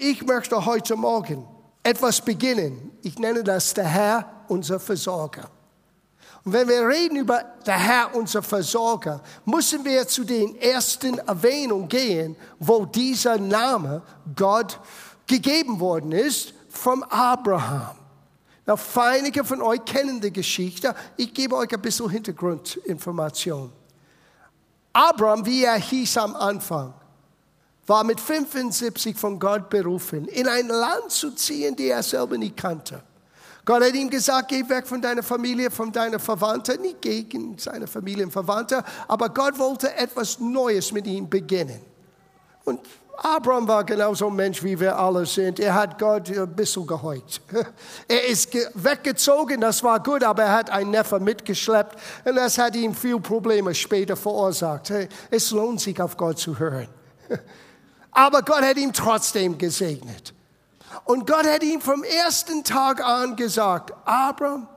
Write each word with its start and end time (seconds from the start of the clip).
ich 0.00 0.24
möchte 0.24 0.64
heute 0.64 0.96
Morgen 0.96 1.46
etwas 1.82 2.20
beginnen. 2.20 2.92
Ich 3.02 3.18
nenne 3.18 3.44
das 3.44 3.74
der 3.74 3.84
Herr, 3.84 4.44
unser 4.48 4.80
Versorger. 4.80 5.50
Und 6.44 6.54
wenn 6.54 6.68
wir 6.68 6.88
reden 6.88 7.16
über 7.16 7.44
der 7.66 7.78
Herr, 7.78 8.14
unser 8.14 8.42
Versorger, 8.42 9.20
müssen 9.44 9.84
wir 9.84 10.08
zu 10.08 10.24
den 10.24 10.56
ersten 10.56 11.18
Erwähnungen 11.18 11.88
gehen, 11.88 12.34
wo 12.58 12.86
dieser 12.86 13.36
Name 13.36 14.02
Gott 14.34 14.80
gegeben 15.26 15.78
worden 15.80 16.12
ist 16.12 16.54
vom 16.70 17.02
Abraham. 17.02 17.96
Na, 18.64 18.78
einige 18.96 19.44
von 19.44 19.60
euch 19.60 19.84
kennen 19.84 20.20
die 20.20 20.32
Geschichte. 20.32 20.94
Ich 21.16 21.34
gebe 21.34 21.56
euch 21.56 21.72
ein 21.74 21.82
bisschen 21.82 22.08
Hintergrundinformation. 22.08 23.70
Abraham, 24.92 25.44
wie 25.44 25.64
er 25.64 25.76
hieß 25.76 26.16
am 26.18 26.34
Anfang, 26.36 26.94
war 27.86 28.04
mit 28.04 28.20
75 28.20 29.16
von 29.16 29.38
Gott 29.38 29.68
berufen, 29.68 30.26
in 30.26 30.46
ein 30.46 30.68
Land 30.68 31.10
zu 31.10 31.32
ziehen, 31.32 31.74
die 31.74 31.88
er 31.88 32.02
selber 32.02 32.38
nicht 32.38 32.56
kannte. 32.56 33.02
Gott 33.64 33.84
hat 33.84 33.94
ihm 33.94 34.08
gesagt, 34.08 34.48
geh 34.48 34.68
weg 34.68 34.86
von 34.86 35.00
deiner 35.00 35.22
Familie, 35.22 35.70
von 35.70 35.92
deiner 35.92 36.18
Verwandten, 36.18 36.80
nicht 36.80 37.02
gegen 37.02 37.58
seine 37.58 37.86
Familie 37.86 38.24
und 38.24 38.30
Verwandte, 38.30 38.82
aber 39.06 39.28
Gott 39.28 39.58
wollte 39.58 39.94
etwas 39.96 40.40
Neues 40.40 40.92
mit 40.92 41.06
ihm 41.06 41.28
beginnen. 41.28 41.80
Und 42.64 42.80
Abraham 43.22 43.68
war 43.68 43.84
genauso 43.84 44.28
ein 44.28 44.36
Mensch, 44.36 44.62
wie 44.62 44.80
wir 44.80 44.98
alle 44.98 45.26
sind. 45.26 45.60
Er 45.60 45.74
hat 45.74 45.98
Gott 45.98 46.30
ein 46.30 46.56
bisschen 46.56 46.86
geheucht. 46.86 47.42
Er 48.08 48.26
ist 48.26 48.54
weggezogen, 48.74 49.60
das 49.60 49.84
war 49.84 50.02
gut, 50.02 50.24
aber 50.24 50.44
er 50.44 50.52
hat 50.52 50.70
einen 50.70 50.90
Neffe 50.90 51.20
mitgeschleppt 51.20 51.98
und 52.24 52.34
das 52.36 52.56
hat 52.56 52.74
ihm 52.74 52.94
viel 52.94 53.20
Probleme 53.20 53.74
später 53.74 54.16
verursacht. 54.16 54.90
Es 55.30 55.50
lohnt 55.50 55.80
sich, 55.80 56.00
auf 56.00 56.16
Gott 56.16 56.38
zu 56.38 56.58
hören. 56.58 56.88
Aber 58.12 58.42
Gott 58.42 58.62
hat 58.62 58.76
ihn 58.76 58.92
trotzdem 58.92 59.58
gesegnet. 59.58 60.34
Und 61.04 61.26
Gott 61.26 61.46
hat 61.46 61.62
ihm 61.62 61.80
vom 61.80 62.02
ersten 62.02 62.64
Tag 62.64 63.04
an 63.04 63.36
gesagt, 63.36 63.92
Abraham, 64.04 64.68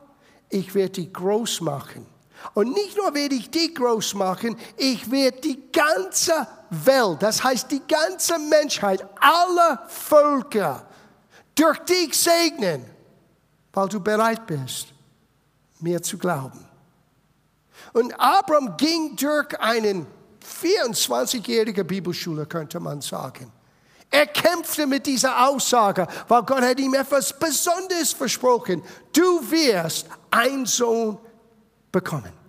ich 0.49 0.75
werde 0.75 0.93
dich 0.93 1.13
groß 1.13 1.61
machen. 1.61 2.05
Und 2.53 2.73
nicht 2.73 2.97
nur 2.97 3.13
werde 3.13 3.35
ich 3.35 3.49
dich 3.49 3.73
groß 3.73 4.15
machen, 4.15 4.57
ich 4.77 5.09
werde 5.09 5.41
die 5.41 5.71
ganze 5.71 6.47
Welt, 6.69 7.23
das 7.23 7.43
heißt 7.43 7.71
die 7.71 7.81
ganze 7.87 8.37
Menschheit, 8.37 9.05
alle 9.19 9.79
Völker 9.87 10.85
durch 11.55 11.79
dich 11.79 12.17
segnen, 12.17 12.85
weil 13.71 13.87
du 13.87 13.99
bereit 13.99 14.45
bist, 14.45 14.87
mir 15.79 16.01
zu 16.01 16.17
glauben. 16.17 16.67
Und 17.93 18.13
Abraham 18.19 18.75
ging 18.77 19.15
durch 19.15 19.59
einen 19.59 20.05
24-jährigen 20.43 21.87
Bibelschule, 21.87 22.45
könnte 22.45 22.79
man 22.79 23.01
sagen. 23.01 23.51
Er 24.09 24.27
kämpfte 24.27 24.85
mit 24.85 25.07
dieser 25.07 25.49
Aussage, 25.49 26.07
weil 26.27 26.43
Gott 26.43 26.61
hat 26.61 26.79
ihm 26.79 26.93
etwas 26.93 27.37
Besonderes 27.37 28.13
versprochen. 28.13 28.83
Du 29.11 29.41
wirst 29.49 30.07
einen 30.29 30.67
Sohn 30.67 31.17
bekommen. 31.91 32.42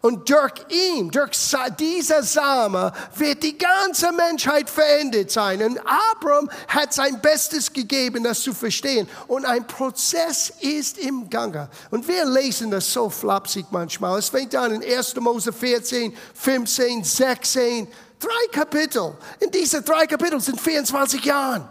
Und 0.00 0.28
durch 0.28 0.52
ihn, 0.68 1.10
durch 1.10 1.30
dieser 1.78 2.22
Same, 2.22 2.92
wird 3.16 3.42
die 3.42 3.56
ganze 3.56 4.12
Menschheit 4.12 4.68
verendet 4.68 5.30
sein. 5.30 5.62
Und 5.62 5.78
Abraham 5.78 6.50
hat 6.68 6.92
sein 6.92 7.20
Bestes 7.20 7.72
gegeben, 7.72 8.24
das 8.24 8.40
zu 8.40 8.52
verstehen. 8.52 9.08
Und 9.26 9.44
ein 9.44 9.66
Prozess 9.66 10.52
ist 10.60 10.98
im 10.98 11.28
Gange. 11.30 11.68
Und 11.90 12.06
wir 12.06 12.24
lesen 12.24 12.70
das 12.70 12.92
so 12.92 13.10
flapsig 13.10 13.66
manchmal. 13.70 14.18
Es 14.18 14.28
fängt 14.28 14.54
an 14.54 14.72
in 14.72 14.82
1. 14.82 15.16
Mose 15.16 15.52
14, 15.52 16.16
15, 16.34 17.04
16. 17.04 17.88
Drei 18.18 18.46
Kapitel. 18.52 19.14
In 19.40 19.50
diese 19.50 19.82
drei 19.82 20.06
Kapitel 20.06 20.40
sind 20.40 20.60
24 20.60 21.24
Jahre. 21.24 21.68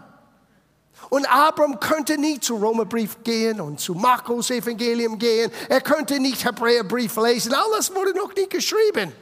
Und 1.10 1.26
Abraham 1.30 1.78
könnte 1.80 2.18
nicht 2.18 2.44
zu 2.44 2.56
Romerbrief 2.56 3.22
gehen 3.22 3.60
und 3.60 3.80
zu 3.80 3.94
Markus 3.94 4.50
Evangelium 4.50 5.18
gehen. 5.18 5.50
Er 5.68 5.80
könnte 5.80 6.18
nicht 6.18 6.44
Hebräerbrief 6.44 7.16
lesen. 7.16 7.54
Alles 7.54 7.94
wurde 7.94 8.16
noch 8.16 8.34
nicht 8.34 8.50
geschrieben. 8.50 9.12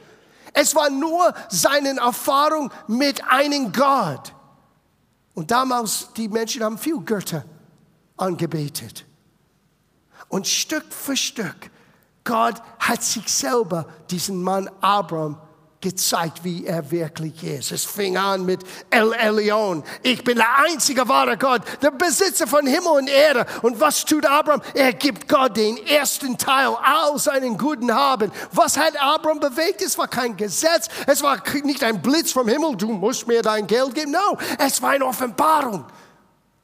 Es 0.53 0.75
war 0.75 0.89
nur 0.89 1.33
seine 1.49 1.97
Erfahrung 1.99 2.71
mit 2.87 3.23
einem 3.27 3.71
Gott. 3.71 4.33
Und 5.33 5.49
damals, 5.49 6.09
die 6.15 6.27
Menschen 6.27 6.63
haben 6.63 6.77
viel 6.77 6.99
Götter 6.99 7.43
angebetet. 8.17 9.05
Und 10.29 10.47
Stück 10.47 10.85
für 10.91 11.17
Stück, 11.17 11.71
Gott 12.23 12.61
hat 12.79 13.03
sich 13.03 13.27
selber 13.27 13.87
diesen 14.09 14.41
Mann 14.41 14.69
Abraham 14.79 15.37
gezeigt, 15.83 16.43
wie 16.43 16.65
er 16.65 16.89
wirklich 16.91 17.43
ist. 17.43 17.73
Es 17.73 17.83
fing 17.83 18.15
an 18.17 18.45
mit 18.45 18.61
El 18.89 19.11
Elyon. 19.11 19.83
Ich 20.01 20.23
bin 20.23 20.37
der 20.37 20.59
einzige 20.59 21.07
wahre 21.09 21.37
Gott, 21.37 21.61
der 21.81 21.91
Besitzer 21.91 22.47
von 22.47 22.65
Himmel 22.65 22.93
und 22.99 23.09
Erde. 23.09 23.45
Und 23.61 23.79
was 23.81 24.05
tut 24.05 24.25
Abraham? 24.25 24.61
Er 24.73 24.93
gibt 24.93 25.27
Gott 25.27 25.57
den 25.57 25.77
ersten 25.85 26.37
Teil 26.37 26.73
all 26.81 27.19
seinen 27.19 27.57
guten 27.57 27.93
Haben. 27.93 28.31
Was 28.53 28.77
hat 28.77 28.93
Abraham 28.99 29.41
bewegt? 29.41 29.81
Es 29.81 29.97
war 29.97 30.07
kein 30.07 30.37
Gesetz. 30.37 30.87
Es 31.05 31.21
war 31.21 31.43
nicht 31.63 31.83
ein 31.83 32.01
Blitz 32.01 32.31
vom 32.31 32.47
Himmel. 32.47 32.77
Du 32.77 32.93
musst 32.93 33.27
mir 33.27 33.41
dein 33.41 33.67
Geld 33.67 33.93
geben. 33.93 34.11
No, 34.11 34.37
es 34.59 34.81
war 34.81 34.91
eine 34.91 35.05
Offenbarung. 35.05 35.85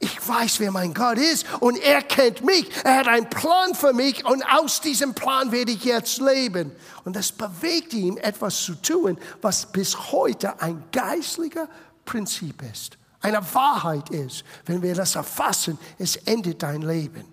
Ich 0.02 0.26
weiß, 0.26 0.60
wer 0.60 0.70
mein 0.70 0.94
Gott 0.94 1.18
ist 1.18 1.44
und 1.60 1.76
er 1.76 2.00
kennt 2.00 2.42
mich. 2.42 2.70
Er 2.84 3.00
hat 3.00 3.08
einen 3.08 3.28
Plan 3.28 3.74
für 3.74 3.92
mich 3.92 4.24
und 4.24 4.42
aus 4.44 4.80
diesem 4.80 5.14
Plan 5.14 5.52
werde 5.52 5.72
ich 5.72 5.84
jetzt 5.84 6.18
leben. 6.18 6.72
Und 7.04 7.16
das 7.16 7.30
bewegt 7.30 7.92
ihn, 7.92 8.16
etwas 8.16 8.62
zu 8.62 8.74
tun, 8.76 9.18
was 9.42 9.70
bis 9.70 10.10
heute 10.10 10.58
ein 10.62 10.82
geistlicher 10.90 11.68
Prinzip 12.06 12.62
ist, 12.72 12.96
eine 13.20 13.42
Wahrheit 13.54 14.08
ist. 14.08 14.42
Wenn 14.64 14.80
wir 14.80 14.94
das 14.94 15.16
erfassen, 15.16 15.78
es 15.98 16.16
endet 16.16 16.62
dein 16.62 16.80
Leben. 16.80 17.26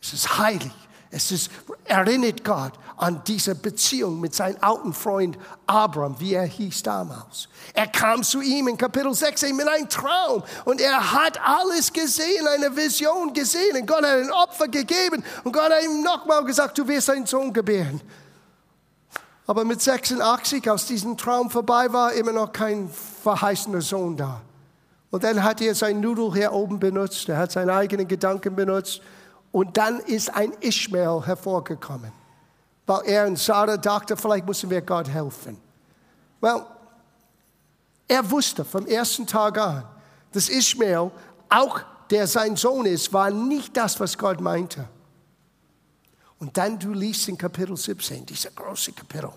Es 0.00 0.12
ist 0.12 0.38
heilig. 0.38 0.72
Es 1.14 1.30
ist, 1.30 1.48
erinnert 1.84 2.42
Gott 2.42 2.72
an 2.96 3.22
diese 3.24 3.54
Beziehung 3.54 4.18
mit 4.18 4.34
seinem 4.34 4.56
alten 4.60 4.92
Freund 4.92 5.38
Abraham, 5.64 6.16
wie 6.18 6.34
er 6.34 6.44
hieß 6.44 6.82
damals. 6.82 7.48
Er 7.72 7.86
kam 7.86 8.24
zu 8.24 8.40
ihm 8.40 8.66
in 8.66 8.76
Kapitel 8.76 9.14
16 9.14 9.54
mit 9.54 9.68
einem 9.68 9.88
Traum 9.88 10.42
und 10.64 10.80
er 10.80 11.12
hat 11.12 11.38
alles 11.40 11.92
gesehen, 11.92 12.48
eine 12.48 12.76
Vision 12.76 13.32
gesehen 13.32 13.76
und 13.76 13.86
Gott 13.86 14.02
hat 14.04 14.22
ein 14.22 14.32
Opfer 14.32 14.66
gegeben 14.66 15.22
und 15.44 15.52
Gott 15.52 15.70
hat 15.70 15.84
ihm 15.84 16.02
nochmal 16.02 16.44
gesagt, 16.44 16.78
du 16.78 16.88
wirst 16.88 17.08
einen 17.10 17.26
Sohn 17.26 17.52
gebären. 17.52 18.00
Aber 19.46 19.64
mit 19.64 19.80
86, 19.80 20.68
als 20.68 20.86
diesen 20.86 21.16
Traum 21.16 21.48
vorbei 21.48 21.92
war, 21.92 22.12
immer 22.12 22.32
noch 22.32 22.52
kein 22.52 22.90
verheißener 23.22 23.82
Sohn 23.82 24.16
da. 24.16 24.40
Und 25.10 25.22
dann 25.22 25.44
hat 25.44 25.60
er 25.60 25.76
sein 25.76 26.00
Nudel 26.00 26.32
hier 26.32 26.52
oben 26.52 26.80
benutzt, 26.80 27.28
er 27.28 27.36
hat 27.36 27.52
seine 27.52 27.72
eigenen 27.72 28.08
Gedanken 28.08 28.56
benutzt 28.56 29.00
und 29.54 29.76
dann 29.76 30.00
ist 30.00 30.34
ein 30.34 30.52
Ishmael 30.60 31.24
hervorgekommen, 31.24 32.10
weil 32.86 33.02
er 33.04 33.26
und 33.28 33.38
Sarah 33.38 33.76
dachten, 33.76 34.16
vielleicht 34.16 34.44
müssen 34.44 34.68
wir 34.68 34.82
Gott 34.82 35.08
helfen. 35.08 35.56
Well, 36.40 36.66
er 38.08 38.28
wusste 38.28 38.64
vom 38.64 38.84
ersten 38.84 39.24
Tag 39.28 39.56
an, 39.58 39.84
dass 40.32 40.48
Ishmael, 40.48 41.12
auch 41.48 41.80
der 42.10 42.26
sein 42.26 42.56
Sohn 42.56 42.84
ist, 42.84 43.12
war 43.12 43.30
nicht 43.30 43.76
das, 43.76 44.00
was 44.00 44.18
Gott 44.18 44.40
meinte. 44.40 44.88
Und 46.40 46.56
dann 46.56 46.76
du 46.76 46.92
liest 46.92 47.28
in 47.28 47.38
Kapitel 47.38 47.76
17, 47.76 48.26
dieser 48.26 48.50
große 48.50 48.90
Kapitel. 48.90 49.30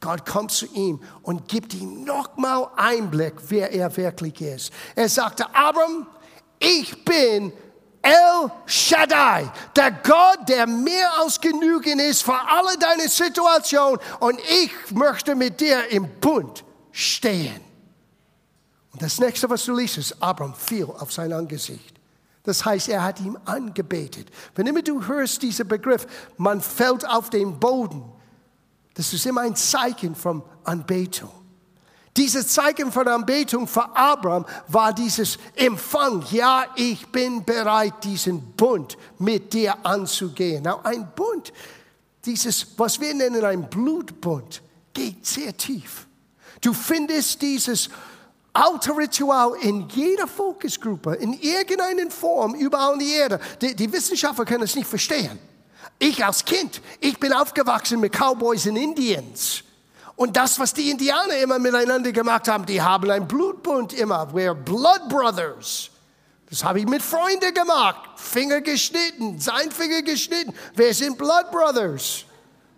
Gott 0.00 0.26
kommt 0.26 0.50
zu 0.50 0.66
ihm 0.74 1.00
und 1.22 1.46
gibt 1.46 1.74
ihm 1.74 2.02
nochmal 2.02 2.66
Einblick, 2.74 3.34
wer 3.46 3.72
er 3.72 3.96
wirklich 3.96 4.40
ist. 4.40 4.72
Er 4.96 5.08
sagte, 5.08 5.46
Abram, 5.54 6.08
ich 6.58 7.04
bin 7.04 7.52
El 8.08 8.50
Shaddai, 8.64 9.50
der 9.76 9.90
Gott, 9.90 10.48
der 10.48 10.66
mehr 10.66 11.10
als 11.20 11.38
genügend 11.38 12.00
ist 12.00 12.22
für 12.22 12.38
alle 12.40 12.78
deine 12.78 13.06
Situationen 13.08 14.00
und 14.20 14.40
ich 14.40 14.70
möchte 14.92 15.34
mit 15.34 15.60
dir 15.60 15.90
im 15.90 16.08
Bund 16.20 16.64
stehen. 16.90 17.60
Und 18.92 19.02
das 19.02 19.18
nächste, 19.18 19.50
was 19.50 19.64
du 19.66 19.76
liest, 19.76 19.98
ist, 19.98 20.22
Abraham 20.22 20.54
fiel 20.54 20.84
auf 20.84 21.12
sein 21.12 21.32
Angesicht. 21.32 21.94
Das 22.44 22.64
heißt, 22.64 22.88
er 22.88 23.02
hat 23.02 23.20
ihm 23.20 23.38
angebetet. 23.44 24.30
Wenn 24.54 24.66
immer 24.66 24.80
du 24.80 25.04
hörst 25.06 25.42
diesen 25.42 25.68
Begriff, 25.68 26.06
man 26.38 26.62
fällt 26.62 27.06
auf 27.06 27.28
den 27.28 27.60
Boden, 27.60 28.02
das 28.94 29.12
ist 29.12 29.26
immer 29.26 29.42
ein 29.42 29.54
Zeichen 29.54 30.14
von 30.14 30.42
Anbetung. 30.64 31.30
Dieses 32.18 32.48
Zeichen 32.48 32.90
von 32.90 33.06
Anbetung 33.06 33.68
für 33.68 33.94
Abraham 33.94 34.44
war 34.66 34.92
dieses 34.92 35.38
Empfang. 35.54 36.24
Ja, 36.32 36.66
ich 36.74 37.06
bin 37.06 37.44
bereit, 37.44 38.02
diesen 38.02 38.54
Bund 38.56 38.98
mit 39.20 39.52
dir 39.52 39.86
anzugehen. 39.86 40.64
Now, 40.64 40.80
ein 40.82 41.08
Bund, 41.14 41.52
dieses, 42.24 42.66
was 42.76 43.00
wir 43.00 43.14
nennen 43.14 43.44
ein 43.44 43.70
Blutbund, 43.70 44.62
geht 44.92 45.24
sehr 45.24 45.56
tief. 45.56 46.08
Du 46.60 46.72
findest 46.72 47.40
dieses 47.40 47.88
alte 48.52 48.96
Ritual 48.96 49.52
in 49.60 49.88
jeder 49.88 50.26
Volksgruppe, 50.26 51.14
in 51.14 51.34
irgendeiner 51.34 52.10
Form, 52.10 52.56
überall 52.56 52.94
in 52.94 52.98
der 52.98 53.08
Erde. 53.08 53.40
Die, 53.62 53.76
die 53.76 53.92
Wissenschaftler 53.92 54.44
können 54.44 54.64
es 54.64 54.74
nicht 54.74 54.88
verstehen. 54.88 55.38
Ich 56.00 56.24
als 56.24 56.44
Kind, 56.44 56.82
ich 56.98 57.16
bin 57.20 57.32
aufgewachsen 57.32 58.00
mit 58.00 58.12
Cowboys 58.12 58.66
und 58.66 58.74
Indians. 58.74 59.62
Und 60.18 60.36
das, 60.36 60.58
was 60.58 60.74
die 60.74 60.90
Indianer 60.90 61.36
immer 61.36 61.60
miteinander 61.60 62.10
gemacht 62.10 62.48
haben, 62.48 62.66
die 62.66 62.82
haben 62.82 63.08
ein 63.08 63.28
Blutbund 63.28 63.92
immer. 63.92 64.28
We're 64.34 64.52
blood 64.52 65.08
brothers. 65.08 65.90
Das 66.50 66.64
habe 66.64 66.80
ich 66.80 66.88
mit 66.88 67.02
Freunden 67.02 67.54
gemacht. 67.54 68.18
Finger 68.18 68.60
geschnitten, 68.60 69.38
sein 69.38 69.70
Finger 69.70 70.02
geschnitten. 70.02 70.52
Wir 70.74 70.92
sind 70.92 71.16
Blood 71.16 71.52
Brothers. 71.52 72.24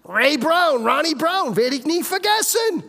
Ray 0.05 0.37
Brown, 0.37 0.87
Ronnie 0.87 1.15
Brown, 1.15 1.57
werde 1.57 1.77
ich 1.77 1.87
nie 1.87 2.03
vergessen. 2.03 2.85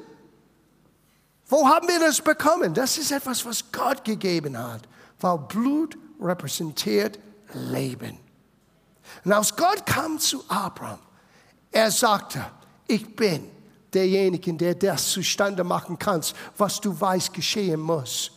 Wo 1.47 1.65
haben 1.65 1.87
wir 1.87 2.01
das 2.01 2.19
bekommen? 2.19 2.73
Das 2.73 2.97
ist 2.97 3.13
etwas, 3.13 3.45
was 3.45 3.71
Gott 3.71 4.03
gegeben 4.03 4.57
hat, 4.57 4.81
weil 5.21 5.37
Blut 5.37 5.97
repräsentiert 6.19 7.19
Leben. 7.53 8.19
Und 9.23 9.31
als 9.31 9.55
Gott 9.55 9.85
kam 9.85 10.19
zu 10.19 10.43
Abraham, 10.49 10.99
er 11.71 11.89
sagte, 11.89 12.45
ich 12.85 13.15
bin 13.15 13.49
derjenige, 13.93 14.53
der 14.53 14.75
das 14.75 15.09
zustande 15.09 15.63
machen 15.63 15.97
kann, 15.97 16.21
was 16.57 16.79
du 16.79 16.99
weißt 16.99 17.33
geschehen 17.33 17.79
muss. 17.79 18.31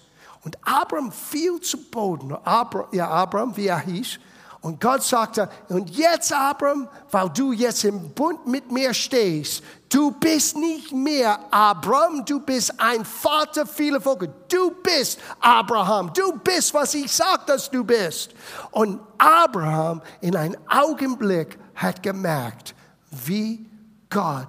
Und 0.45 0.59
Abraham 0.62 1.11
fiel 1.11 1.61
zu 1.61 1.79
Boden. 1.91 2.37
Abraham, 2.45 2.89
ja, 2.93 3.09
Abraham, 3.09 3.56
wie 3.56 3.67
er 3.67 3.81
hieß. 3.81 4.19
Und 4.61 4.81
Gott 4.81 5.03
sagte, 5.03 5.49
und 5.69 5.91
jetzt, 5.91 6.33
Abraham, 6.33 6.89
weil 7.11 7.29
du 7.29 7.53
jetzt 7.53 7.85
im 7.85 8.11
Bund 8.15 8.47
mit 8.47 8.73
mir 8.73 8.95
stehst, 8.95 9.62
du 9.91 10.11
bist 10.11 10.56
nicht 10.56 10.91
mehr 10.91 11.39
Abraham, 11.51 12.25
du 12.25 12.41
bist 12.41 12.73
ein 12.81 13.05
Vater 13.05 13.67
vieler 13.67 14.01
Völker. 14.01 14.29
Du 14.49 14.71
bist 14.83 15.19
Abraham, 15.39 16.11
du 16.15 16.39
bist, 16.39 16.73
was 16.73 16.95
ich 16.95 17.12
sage, 17.12 17.43
dass 17.47 17.71
du 17.71 17.85
bist. 17.85 18.31
Und 18.71 19.01
Abraham 19.19 20.01
in 20.23 20.35
einem 20.35 20.56
Augenblick 20.67 21.59
hat 21.75 22.03
gemerkt, 22.03 22.75
wie 23.11 23.67
Gott 24.09 24.49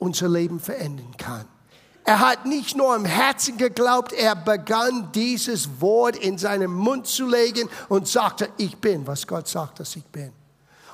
unser 0.00 0.28
Leben 0.28 0.58
verändern 0.58 1.14
kann. 1.16 1.46
Er 2.04 2.18
hat 2.18 2.46
nicht 2.46 2.76
nur 2.76 2.96
im 2.96 3.04
Herzen 3.04 3.56
geglaubt, 3.56 4.12
er 4.12 4.34
begann 4.34 5.12
dieses 5.12 5.80
Wort 5.80 6.16
in 6.16 6.38
seinen 6.38 6.72
Mund 6.72 7.06
zu 7.06 7.26
legen 7.26 7.68
und 7.88 8.08
sagte, 8.08 8.48
ich 8.56 8.76
bin, 8.78 9.06
was 9.06 9.26
Gott 9.26 9.46
sagt, 9.46 9.78
dass 9.78 9.94
ich 9.94 10.04
bin. 10.06 10.32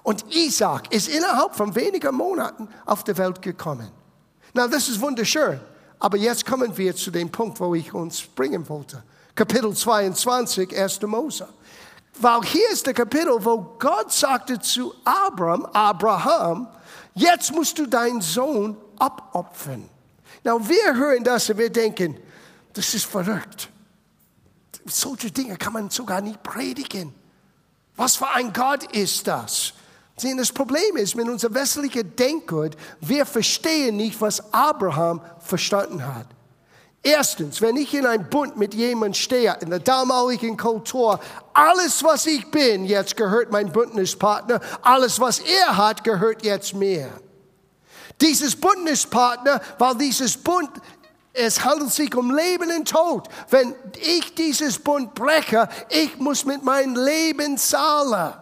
Und 0.03 0.25
Isaac 0.35 0.93
ist 0.93 1.08
innerhalb 1.08 1.55
von 1.55 1.75
wenigen 1.75 2.14
Monaten 2.14 2.69
auf 2.85 3.03
die 3.03 3.17
Welt 3.17 3.41
gekommen. 3.41 3.91
Na, 4.53 4.69
das 4.69 4.88
ist 4.88 5.00
wunderschön. 5.00 5.59
Aber 5.99 6.17
jetzt 6.17 6.44
kommen 6.44 6.76
wir 6.76 6.94
zu 6.94 7.11
dem 7.11 7.31
Punkt, 7.31 7.59
wo 7.61 7.75
ich 7.75 7.94
uns 7.94 8.20
bringen 8.23 8.69
wollte. 8.69 9.02
Kapitel 9.35 9.75
22, 9.75 10.79
1. 10.79 11.02
Mose. 11.02 11.49
Weil 12.19 12.43
hier 12.43 12.70
ist 12.70 12.87
der 12.87 12.94
Kapitel, 12.94 13.37
wo 13.44 13.76
Gott 13.79 14.12
sagte 14.12 14.59
zu 14.61 14.94
Abraham, 15.05 15.67
Abraham, 15.73 16.69
jetzt 17.14 17.52
musst 17.52 17.79
du 17.79 17.87
deinen 17.87 18.20
Sohn 18.20 18.76
abopfern. 18.98 19.88
Na, 20.44 20.56
wir 20.69 20.94
hören 20.96 21.25
das 21.25 21.50
und 21.50 21.58
wir 21.58 21.70
denken, 21.70 22.16
das 22.72 22.94
ist 22.94 23.06
verrückt. 23.06 23.70
Solche 24.84 25.31
Dinge 25.31 25.56
kann 25.56 25.72
man 25.72 25.90
sogar 25.90 26.20
nicht 26.20 26.43
predigen. 26.43 27.14
Was 27.96 28.16
für 28.16 28.28
ein 28.28 28.52
Gott 28.52 28.84
ist 28.94 29.26
das? 29.26 29.72
Sehen, 30.16 30.38
das 30.38 30.52
Problem 30.52 30.96
ist, 30.96 31.14
mit 31.14 31.28
unserer 31.28 31.54
westlichen 31.54 32.14
Denkgut, 32.16 32.76
wir 33.00 33.26
verstehen 33.26 33.96
nicht, 33.96 34.20
was 34.20 34.52
Abraham 34.52 35.20
verstanden 35.40 36.06
hat. 36.06 36.26
Erstens, 37.02 37.60
wenn 37.60 37.76
ich 37.76 37.94
in 37.94 38.06
einem 38.06 38.28
Bund 38.28 38.56
mit 38.56 38.75
jemandem 38.75 39.14
stehe, 39.14 39.56
in 39.60 39.70
der 39.70 39.78
damaligen 39.78 40.56
Kultur, 40.56 41.20
alles, 41.52 42.02
was 42.02 42.26
ich 42.26 42.50
bin, 42.50 42.84
jetzt 42.84 43.16
gehört 43.16 43.52
mein 43.52 43.70
Bündnispartner, 43.70 44.60
alles, 44.82 45.20
was 45.20 45.38
er 45.38 45.76
hat, 45.76 46.02
gehört 46.02 46.44
jetzt 46.44 46.75
mir. 46.75 47.08
Dieses 48.20 48.56
Bundespartner, 48.56 49.60
weil 49.78 49.94
dieses 49.96 50.36
Bund, 50.36 50.70
es 51.32 51.62
handelt 51.62 51.92
sich 51.92 52.14
um 52.14 52.34
Leben 52.34 52.70
und 52.70 52.88
Tod. 52.88 53.28
Wenn 53.50 53.74
ich 54.00 54.34
dieses 54.34 54.78
Bund 54.78 55.14
breche, 55.14 55.68
ich 55.90 56.16
muss 56.18 56.44
mit 56.44 56.62
meinem 56.62 56.96
Leben 56.96 57.58
zahlen. 57.58 58.32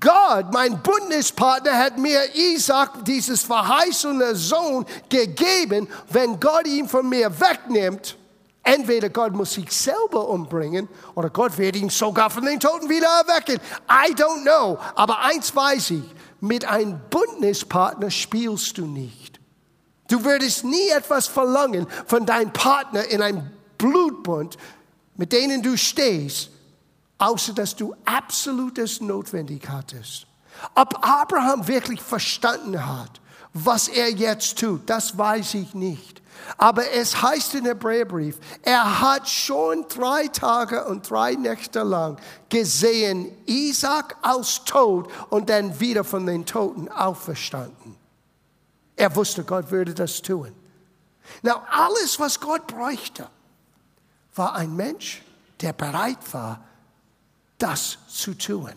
Gott, 0.00 0.46
mein 0.50 0.80
Bundespartner, 0.82 1.76
hat 1.76 1.98
mir 1.98 2.34
Isaac, 2.34 3.04
dieses 3.04 3.42
verheißene 3.42 4.34
Sohn, 4.34 4.86
gegeben. 5.10 5.86
Wenn 6.08 6.40
Gott 6.40 6.66
ihn 6.66 6.88
von 6.88 7.06
mir 7.06 7.30
wegnimmt, 7.38 8.16
entweder 8.62 9.10
Gott 9.10 9.34
muss 9.34 9.52
sich 9.52 9.70
selber 9.70 10.26
umbringen 10.30 10.88
oder 11.14 11.28
Gott 11.28 11.58
wird 11.58 11.76
ihn 11.76 11.90
sogar 11.90 12.30
von 12.30 12.46
den 12.46 12.58
Toten 12.58 12.88
wieder 12.88 13.08
erwecken. 13.26 13.60
I 13.86 14.14
don't 14.14 14.42
know. 14.42 14.78
Aber 14.94 15.18
eins 15.20 15.54
weiß 15.54 15.90
ich, 15.90 16.04
mit 16.44 16.66
einem 16.66 17.00
Bündnispartner 17.08 18.10
spielst 18.10 18.76
du 18.76 18.84
nicht. 18.84 19.40
Du 20.08 20.24
würdest 20.24 20.62
nie 20.62 20.88
etwas 20.90 21.26
verlangen 21.26 21.86
von 22.06 22.26
deinem 22.26 22.52
Partner 22.52 23.04
in 23.08 23.22
einem 23.22 23.50
Blutbund, 23.78 24.58
mit 25.16 25.32
denen 25.32 25.62
du 25.62 25.78
stehst, 25.78 26.50
außer 27.16 27.54
dass 27.54 27.74
du 27.74 27.94
absolutes 28.04 29.00
notwendig 29.00 29.66
hattest. 29.70 30.26
Ob 30.74 30.98
Abraham 31.02 31.66
wirklich 31.66 32.02
verstanden 32.02 32.84
hat, 32.84 33.22
was 33.54 33.88
er 33.88 34.10
jetzt 34.10 34.58
tut, 34.58 34.82
das 34.90 35.16
weiß 35.16 35.54
ich 35.54 35.72
nicht. 35.72 36.13
Aber 36.56 36.90
es 36.92 37.22
heißt 37.22 37.54
im 37.54 37.64
Hebräerbrief, 37.64 38.38
er 38.62 39.00
hat 39.00 39.28
schon 39.28 39.86
drei 39.88 40.28
Tage 40.28 40.84
und 40.84 41.08
drei 41.08 41.34
Nächte 41.34 41.82
lang 41.82 42.18
gesehen, 42.48 43.30
Isaac 43.46 44.16
aus 44.22 44.64
Tod 44.64 45.10
und 45.30 45.48
dann 45.50 45.78
wieder 45.80 46.04
von 46.04 46.26
den 46.26 46.46
Toten 46.46 46.88
auferstanden. 46.88 47.96
Er 48.96 49.14
wusste, 49.16 49.44
Gott 49.44 49.70
würde 49.70 49.94
das 49.94 50.22
tun. 50.22 50.52
Now, 51.42 51.62
alles, 51.70 52.20
was 52.20 52.38
Gott 52.38 52.66
bräuchte, 52.66 53.28
war 54.34 54.54
ein 54.54 54.74
Mensch, 54.74 55.22
der 55.60 55.72
bereit 55.72 56.32
war, 56.32 56.64
das 57.58 57.98
zu 58.08 58.34
tun. 58.34 58.72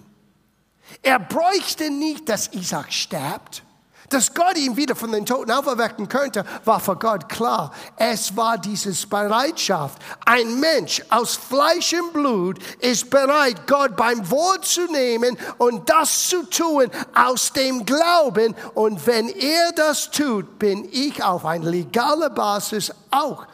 Er 1.01 1.19
bräuchte 1.19 1.89
nicht, 1.89 2.29
dass 2.29 2.53
Isaac 2.53 2.93
stirbt. 2.93 3.63
Dass 4.09 4.33
Gott 4.33 4.57
ihn 4.57 4.77
wieder 4.77 4.95
von 4.95 5.11
den 5.11 5.25
Toten 5.25 5.51
auferwecken 5.51 6.07
könnte, 6.07 6.45
war 6.63 6.79
für 6.79 6.95
Gott 6.95 7.27
klar. 7.27 7.71
Es 7.97 8.35
war 8.37 8.57
dieses 8.57 9.05
Bereitschaft. 9.05 10.01
Ein 10.25 10.61
Mensch 10.61 11.03
aus 11.09 11.35
Fleisch 11.35 11.93
und 11.93 12.13
Blut 12.13 12.59
ist 12.79 13.09
bereit, 13.09 13.67
Gott 13.67 13.97
beim 13.97 14.29
Wort 14.31 14.63
zu 14.63 14.85
nehmen 14.91 15.37
und 15.57 15.89
das 15.89 16.29
zu 16.29 16.43
tun 16.49 16.89
aus 17.13 17.51
dem 17.51 17.85
Glauben. 17.85 18.55
Und 18.75 19.05
wenn 19.05 19.27
er 19.27 19.73
das 19.73 20.09
tut, 20.09 20.57
bin 20.57 20.87
ich 20.89 21.21
auf 21.21 21.45
eine 21.45 21.69
legale 21.69 22.29
Basis 22.29 22.93
auch 23.11 23.45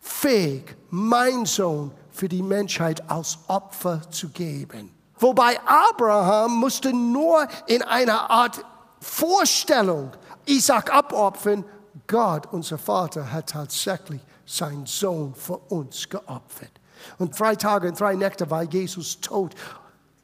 fähig, 0.00 0.74
mein 0.88 1.44
Sohn 1.44 1.92
für 2.12 2.28
die 2.30 2.42
Menschheit 2.42 3.10
als 3.10 3.38
Opfer 3.46 4.00
zu 4.10 4.30
geben. 4.30 4.90
Wobei 5.18 5.60
Abraham 5.66 6.56
musste 6.56 6.92
nur 6.92 7.46
in 7.66 7.82
einer 7.82 8.28
Art 8.30 8.64
Vorstellung, 9.02 10.12
Isaac 10.46 10.94
abopfern, 10.94 11.64
Gott, 12.06 12.46
unser 12.52 12.78
Vater, 12.78 13.32
hat 13.32 13.50
tatsächlich 13.50 14.20
seinen 14.46 14.86
Sohn 14.86 15.34
für 15.34 15.58
uns 15.58 16.08
geopfert. 16.08 16.70
Und 17.18 17.38
drei 17.38 17.56
Tage 17.56 17.88
und 17.88 17.98
drei 17.98 18.14
Nächte 18.14 18.48
war 18.48 18.62
Jesus 18.62 19.20
tot 19.20 19.56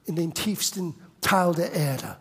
in 0.04 0.14
den 0.14 0.32
tiefsten 0.32 0.94
Teil 1.20 1.54
der 1.54 1.72
Erde. 1.72 2.16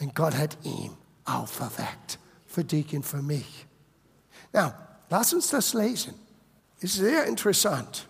Und 0.00 0.14
Gott 0.14 0.36
hat 0.36 0.58
ihn 0.64 0.90
auferweckt 1.24 2.18
für 2.46 2.64
dich 2.64 2.92
und 2.94 3.04
für 3.04 3.22
mich. 3.22 3.66
Now, 4.52 4.72
lass 5.08 5.32
uns 5.32 5.48
das 5.48 5.72
lesen. 5.72 6.14
Es 6.78 6.94
ist 6.94 6.96
sehr 6.96 7.26
interessant. 7.26 8.08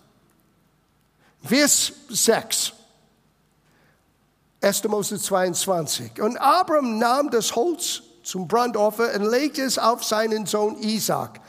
Vers 1.42 1.92
6. 2.08 2.72
1. 4.60 4.84
Mose 4.84 5.18
22. 5.18 6.20
Und 6.20 6.36
Abram 6.38 6.98
nahm 6.98 7.30
das 7.30 7.54
Holz 7.54 8.02
zum 8.24 8.48
Brandopfer 8.48 9.14
und 9.14 9.24
legte 9.30 9.62
es 9.62 9.78
auf 9.78 10.04
seinen 10.04 10.46
Sohn 10.46 10.76
Isaac. 10.80 11.40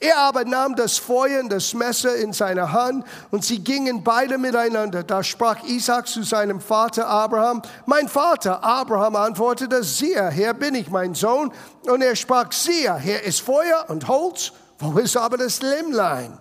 Er 0.00 0.18
aber 0.18 0.44
nahm 0.44 0.74
das 0.74 0.98
Feuer 0.98 1.40
und 1.40 1.50
das 1.50 1.72
Messer 1.72 2.16
in 2.16 2.32
seine 2.32 2.72
Hand 2.72 3.06
und 3.30 3.44
sie 3.44 3.60
gingen 3.60 4.02
beide 4.02 4.38
miteinander. 4.38 5.02
Da 5.02 5.22
sprach 5.22 5.62
Isaac 5.64 6.08
zu 6.08 6.22
seinem 6.22 6.60
Vater 6.60 7.06
Abraham, 7.06 7.62
mein 7.86 8.08
Vater. 8.08 8.62
Abraham 8.64 9.16
antwortete, 9.16 9.84
siehe, 9.84 10.30
hier 10.30 10.52
bin 10.52 10.74
ich, 10.74 10.90
mein 10.90 11.14
Sohn. 11.14 11.52
Und 11.86 12.02
er 12.02 12.16
sprach, 12.16 12.50
siehe, 12.52 12.98
hier 12.98 13.22
ist 13.22 13.40
Feuer 13.40 13.84
und 13.88 14.08
Holz, 14.08 14.52
wo 14.78 14.98
ist 14.98 15.16
aber 15.16 15.36
das 15.36 15.62
Lämmlein? 15.62 16.38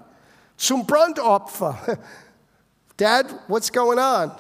Zum 0.57 0.85
Brandopfer. 0.85 1.77
Dad, 2.97 3.27
what's 3.47 3.71
going 3.71 3.99
on? 3.99 4.31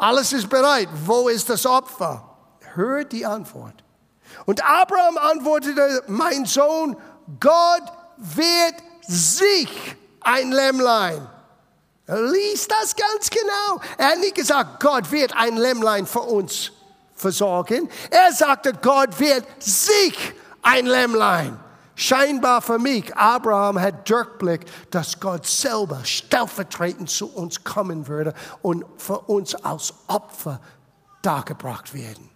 Alles 0.00 0.32
ist 0.32 0.48
bereit. 0.48 0.88
Wo 1.04 1.28
ist 1.28 1.50
das 1.50 1.66
Opfer? 1.66 2.24
Hört 2.74 3.12
die 3.12 3.26
Antwort. 3.26 3.74
Und 4.46 4.64
Abraham 4.64 5.18
antwortete, 5.18 6.02
mein 6.06 6.46
Sohn, 6.46 6.96
Gott 7.38 7.82
wird 8.16 8.76
sich 9.02 9.68
ein 10.22 10.52
Lämmlein. 10.52 11.28
Liest 12.06 12.70
das 12.70 12.96
ganz 12.96 13.28
genau. 13.28 13.80
Er 13.98 14.12
hat 14.12 14.18
nicht 14.20 14.34
gesagt, 14.34 14.80
Gott 14.80 15.12
wird 15.12 15.36
ein 15.36 15.58
Lämmlein 15.58 16.06
für 16.06 16.20
uns 16.20 16.72
versorgen. 17.14 17.90
Er 18.08 18.32
sagte, 18.32 18.72
Gott 18.72 19.20
wird 19.20 19.44
sich 19.62 20.16
ein 20.62 20.86
Lämmlein 20.86 21.58
Scheinbar 22.00 22.62
für 22.62 22.78
mich, 22.78 23.14
Abraham 23.14 23.78
hat 23.78 24.08
Durchblick, 24.08 24.64
dass 24.90 25.20
Gott 25.20 25.46
selber 25.46 26.00
stellvertretend 26.02 27.10
zu 27.10 27.30
uns 27.30 27.62
kommen 27.62 28.08
würde 28.08 28.32
und 28.62 28.86
für 28.96 29.18
uns 29.18 29.54
als 29.54 29.92
Opfer 30.06 30.62
dargebracht 31.20 31.92
werden. 31.92 32.30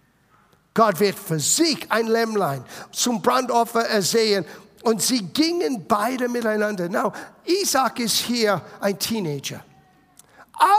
Gott 0.75 0.99
wird 0.99 1.17
für 1.17 1.39
sich 1.39 1.91
ein 1.91 2.05
Lämmlein 2.05 2.63
zum 2.91 3.23
Brandopfer 3.23 3.89
ersehen 3.89 4.45
und 4.83 5.01
sie 5.01 5.23
gingen 5.23 5.87
beide 5.87 6.29
miteinander. 6.29 6.87
Now, 6.87 7.11
Isaac 7.43 7.99
ist 8.01 8.17
hier 8.17 8.61
ein 8.79 8.99
Teenager. 8.99 9.65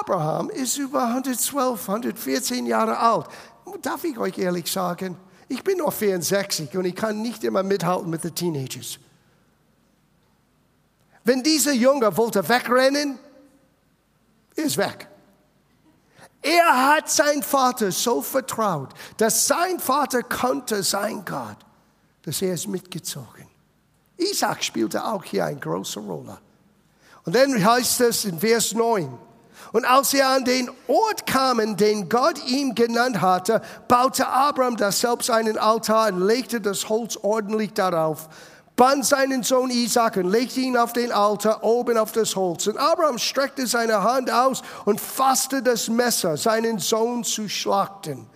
Abraham 0.01 0.49
ist 0.49 0.79
über 0.79 1.09
112, 1.09 1.89
114 1.89 2.67
Jahre 2.67 2.97
alt. 2.97 3.27
Darf 3.83 4.05
ich 4.05 4.17
euch 4.17 4.39
ehrlich 4.39 4.71
sagen? 4.71 5.17
Ich 5.49 5.63
bin 5.63 5.79
noch 5.79 5.93
64 5.93 6.77
und 6.77 6.85
ich 6.85 6.95
kann 6.95 7.23
nicht 7.23 7.45
immer 7.45 7.63
mithalten 7.63 8.11
mit 8.11 8.25
den 8.25 8.35
Teenagers. 8.35 8.99
Wenn 11.25 11.43
dieser 11.43 11.73
Junge 11.73 12.17
wollte 12.17 12.49
wegrennen, 12.49 13.19
ist 14.55 14.77
weg. 14.77 15.09
Er 16.43 16.95
hat 16.95 17.11
sein 17.11 17.43
Vater 17.43 17.91
so 17.91 18.23
vertraut, 18.23 18.91
dass 19.17 19.47
sein 19.47 19.81
Vater 19.81 20.23
konnte 20.23 20.83
sein 20.83 21.25
Gott, 21.25 21.57
dass 22.23 22.43
er 22.43 22.55
ist 22.55 22.69
mitgezogen. 22.69 23.49
Isaac 24.17 24.63
spielte 24.63 25.05
auch 25.05 25.25
hier 25.25 25.45
eine 25.45 25.59
große 25.59 26.01
Rolle. 26.01 26.39
Und 27.25 27.35
dann 27.35 27.65
heißt 27.65 28.01
es 28.03 28.25
in 28.25 28.39
Vers 28.39 28.73
9, 28.73 29.19
und 29.77 29.85
als 29.85 30.13
sie 30.13 30.23
an 30.23 30.43
den 30.47 30.71
Ort 30.87 31.27
kamen, 31.27 31.77
den 31.77 32.09
Gott 32.09 32.43
ihm 32.47 32.75
genannt 32.75 33.21
hatte, 33.21 33.61
baute 33.89 34.27
Abraham 34.27 34.79
da 34.79 34.91
selbst 34.91 35.29
einen 35.29 35.59
Altar 35.59 36.15
und 36.15 36.27
legte 36.27 36.63
das 36.63 36.89
Holz 36.89 37.19
ordentlich 37.21 37.75
darauf, 37.75 38.31
band 38.75 39.05
seinen 39.05 39.43
Sohn 39.43 39.69
Isaac 39.69 40.17
und 40.17 40.31
legte 40.31 40.61
ihn 40.61 40.79
auf 40.79 40.95
den 40.95 41.13
Altar 41.13 41.63
oben 41.63 41.99
auf 41.99 42.13
das 42.13 42.37
Holz. 42.37 42.67
Und 42.69 42.79
Abraham 42.79 43.19
streckte 43.19 43.67
seine 43.67 44.03
Hand 44.03 44.31
aus 44.31 44.63
und 44.87 44.99
fasste 44.99 45.63
das 45.63 45.91
Messer, 45.91 46.39
seinen 46.39 46.79
Sohn 46.79 47.23
zu 47.23 47.47
schlachten. 47.47 48.27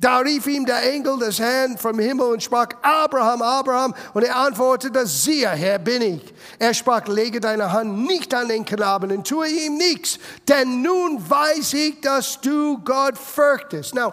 Da 0.00 0.18
rief 0.18 0.46
ihm 0.46 0.64
der 0.64 0.92
Engel 0.92 1.18
des 1.18 1.40
Herrn 1.40 1.76
vom 1.76 1.98
Himmel 1.98 2.26
und 2.26 2.42
sprach, 2.42 2.68
Abraham, 2.82 3.42
Abraham. 3.42 3.94
Und 4.14 4.22
er 4.22 4.36
antwortete, 4.36 5.04
siehe, 5.06 5.48
Herr 5.48 5.80
bin 5.80 6.02
ich. 6.02 6.34
Er 6.60 6.72
sprach, 6.72 7.08
lege 7.08 7.40
deine 7.40 7.72
Hand 7.72 8.06
nicht 8.06 8.32
an 8.32 8.48
den 8.48 8.64
Knaben 8.64 9.10
und 9.10 9.26
tue 9.26 9.48
ihm 9.48 9.76
nichts, 9.76 10.20
denn 10.46 10.82
nun 10.82 11.28
weiß 11.28 11.74
ich, 11.74 12.00
dass 12.00 12.40
du 12.40 12.78
Gott 12.84 13.18
fürchtest. 13.18 13.92
Now, 13.94 14.12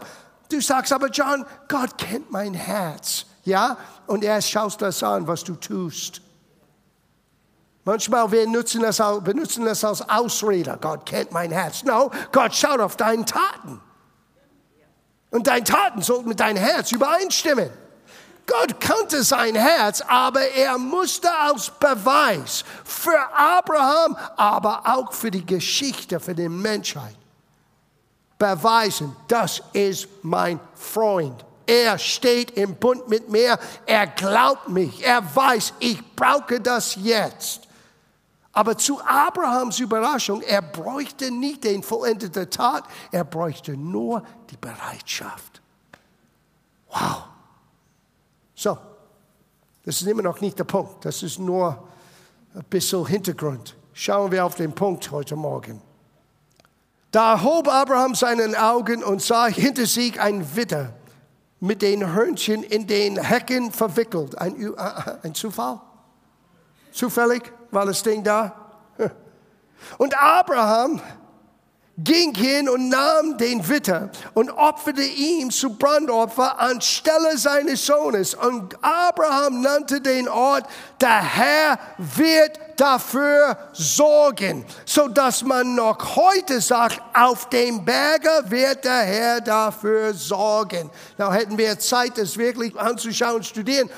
du 0.50 0.60
sagst 0.60 0.92
aber, 0.92 1.10
John, 1.10 1.46
Gott 1.68 2.00
kennt 2.00 2.32
mein 2.32 2.56
Herz. 2.56 3.25
Ja? 3.44 3.77
Und 4.08 4.24
er 4.24 4.42
schaust 4.42 4.82
das 4.82 5.04
an, 5.04 5.27
was 5.27 5.44
du 5.44 5.54
tust. 5.54 6.20
Manchmal 7.84 8.32
wir 8.32 8.48
nutzen 8.48 8.82
das, 8.82 9.00
benutzen 9.24 9.65
das 9.65 9.84
als 9.84 10.01
Ausrede. 10.10 10.80
Gott 10.82 11.06
kennt 11.06 11.32
mein 11.32 11.51
Herz. 11.51 11.84
No, 11.84 12.10
Gott 12.32 12.56
schaut 12.56 12.80
auf 12.80 12.98
deinen 12.98 13.27
Taten. 13.27 13.80
Und 15.36 15.48
deine 15.48 15.65
Taten 15.65 16.01
sollten 16.01 16.30
mit 16.30 16.39
deinem 16.39 16.63
Herz 16.63 16.94
übereinstimmen. 16.94 17.70
Gott 18.48 18.80
kannte 18.80 19.22
sein 19.22 19.54
Herz, 19.54 20.00
aber 20.08 20.39
er 20.39 20.77
musste 20.77 21.30
als 21.30 21.70
Beweis 21.72 22.63
für 22.86 23.20
Abraham, 23.36 24.15
aber 24.38 24.84
auch 24.86 25.12
für 25.12 25.30
die 25.30 25.46
Geschichte, 25.46 26.22
für 26.22 26.34
die 26.34 26.48
Menschheit 26.48 27.18
beweisen, 28.38 29.13
das 29.27 29.62
ist 29.74 30.08
mein 30.22 30.58
Freund. 30.74 31.44
Er 31.68 31.98
steht 31.98 32.51
im 32.51 32.74
Bund 32.75 33.10
mit 33.10 33.30
mir, 33.30 33.60
er 33.86 34.08
glaubt 34.08 34.70
mich, 34.70 35.04
er 35.04 35.22
weiß, 35.36 35.74
ich 35.80 36.15
brauche 36.15 36.62
das 36.62 36.96
jetzt. 36.96 37.64
Aber 38.55 38.77
zu 38.77 39.01
Abrahams 39.01 39.81
Überraschung, 39.81 40.41
er 40.41 40.62
bräuchte 40.62 41.29
nicht 41.29 41.65
den 41.65 41.83
vollendeten 41.83 42.50
Tat, 42.50 42.85
er 43.12 43.25
bräuchte 43.25 43.75
nur 43.75 44.24
die 44.50 44.55
Bereitschaft. 44.55 45.62
Wow. 46.88 47.25
So, 48.55 48.77
das 49.83 50.01
ist 50.01 50.07
immer 50.07 50.21
noch 50.21 50.39
nicht 50.39 50.57
der 50.57 50.63
Punkt, 50.63 51.03
das 51.03 51.21
ist 51.21 51.38
nur 51.38 51.85
ein 52.55 52.63
bisschen 52.69 53.05
Hintergrund. 53.05 53.75
Schauen 53.91 54.31
wir 54.31 54.45
auf 54.45 54.55
den 54.55 54.74
Punkt 54.74 55.12
heute 55.12 55.35
Morgen. 55.35 55.81
Da 57.12 57.41
hob 57.43 57.67
Abraham 57.67 58.15
seinen 58.15 58.55
Augen 58.55 59.03
und 59.03 59.21
sah 59.21 59.47
hinter 59.47 59.85
sich 59.85 60.19
ein 60.21 60.55
Witter 60.55 60.93
mit 61.59 61.81
den 61.81 62.13
Hörnchen 62.13 62.63
in 62.63 62.88
den 62.88 63.21
Hecken 63.21 63.74
verwickelt. 63.74 64.38
Ein, 64.38 64.62
äh, 64.62 64.74
ein 65.24 65.35
Zufall? 65.35 65.81
Zufällig? 66.93 67.51
War 67.75 67.86
das 67.86 68.01
Ding 68.01 68.24
da? 68.24 68.53
Und 69.98 70.17
Abraham 70.17 71.01
ging 71.98 72.34
hin 72.36 72.67
und 72.67 72.89
nahm 72.89 73.38
den 73.38 73.67
Witter 73.70 74.10
und 74.34 74.50
opferte 74.51 75.01
ihm 75.01 75.50
zu 75.50 75.77
Brandopfer 75.77 76.60
anstelle 76.60 77.38
seines 77.38 77.86
Sohnes. 77.86 78.34
Und 78.34 78.75
Abraham 78.84 79.62
nannte 79.62 80.01
den 80.01 80.27
Ort, 80.27 80.65
der 81.00 81.22
Herr 81.22 81.79
wird 81.98 82.60
dafür 82.75 83.58
sorgen, 83.72 84.65
so 84.86 85.08
dass 85.08 85.44
man 85.44 85.75
noch 85.75 86.17
heute 86.17 86.60
sagt, 86.60 87.01
auf 87.13 87.48
dem 87.50 87.86
Berge 87.86 88.44
wird 88.48 88.84
der 88.84 89.03
Herr 89.03 89.41
dafür 89.41 90.13
sorgen. 90.13 90.89
Now 91.17 91.32
hätten 91.32 91.58
wir 91.58 91.79
Zeit, 91.79 92.17
das 92.17 92.38
wirklich 92.38 92.77
anzuschauen, 92.77 93.41
studieren. 93.44 93.89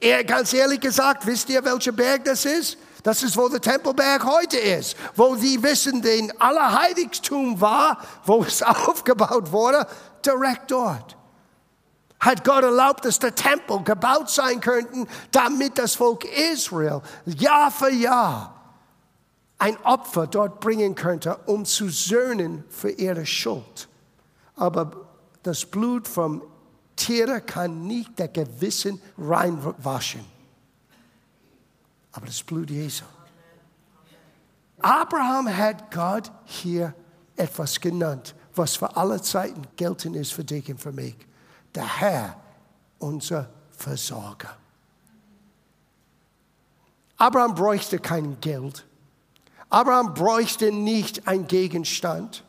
Er, 0.00 0.24
ganz 0.24 0.52
ehrlich 0.52 0.80
gesagt, 0.80 1.24
wisst 1.26 1.48
ihr, 1.48 1.64
welcher 1.64 1.92
Berg 1.92 2.24
das 2.24 2.44
ist? 2.44 2.76
Das 3.02 3.22
ist, 3.22 3.36
wo 3.36 3.48
der 3.48 3.60
Tempelberg 3.60 4.24
heute 4.24 4.58
ist, 4.58 4.96
wo 5.16 5.34
sie 5.34 5.62
wissen, 5.62 6.02
den 6.02 6.32
Allerheiligtum 6.40 7.60
war, 7.60 7.98
wo 8.24 8.42
es 8.44 8.62
aufgebaut 8.62 9.50
wurde, 9.50 9.86
direkt 10.24 10.70
dort. 10.70 11.16
Hat 12.20 12.44
Gott 12.44 12.62
erlaubt, 12.62 13.04
dass 13.04 13.18
der 13.18 13.34
Tempel 13.34 13.82
gebaut 13.82 14.30
sein 14.30 14.60
könnte, 14.60 15.06
damit 15.32 15.76
das 15.78 15.96
Volk 15.96 16.24
Israel 16.24 17.02
Jahr 17.24 17.72
für 17.72 17.90
Jahr 17.90 18.62
ein 19.58 19.76
Opfer 19.84 20.28
dort 20.28 20.60
bringen 20.60 20.94
könnte, 20.94 21.36
um 21.46 21.64
zu 21.64 21.88
söhnen 21.88 22.64
für 22.68 22.90
ihre 22.90 23.26
Schuld. 23.26 23.88
Aber 24.54 24.92
das 25.42 25.66
Blut 25.66 26.06
vom 26.06 26.42
Tiere 26.94 27.40
kann 27.40 27.86
nicht 27.86 28.16
der 28.20 28.28
Gewissen 28.28 29.00
reinwaschen 29.18 30.31
aber 32.12 32.26
das 32.26 32.42
Blut 32.42 32.70
Jesu. 32.70 33.04
Abraham 34.80 35.56
hat 35.56 35.90
Gott 35.90 36.30
hier 36.44 36.94
etwas 37.36 37.80
genannt, 37.80 38.34
was 38.54 38.76
für 38.76 38.96
alle 38.96 39.22
Zeiten 39.22 39.62
gelten 39.76 40.14
ist 40.14 40.32
für 40.32 40.44
dich 40.44 40.68
und 40.68 40.78
für 40.78 40.92
mich. 40.92 41.16
Der 41.74 42.00
Herr, 42.00 42.36
unser 42.98 43.48
Versorger. 43.70 44.56
Abraham 47.16 47.54
bräuchte 47.54 47.98
kein 47.98 48.40
Geld. 48.40 48.84
Abraham 49.70 50.12
bräuchte 50.12 50.72
nicht 50.72 51.26
ein 51.28 51.46
Gegenstand. 51.46 52.44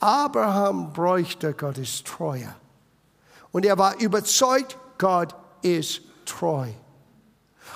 Abraham 0.00 0.92
bräuchte 0.92 1.52
Gottes 1.52 2.04
Treue. 2.04 2.54
Und 3.52 3.66
er 3.66 3.76
war 3.78 3.98
überzeugt, 4.00 4.78
Gott 4.98 5.34
ist 5.62 6.02
treu. 6.24 6.68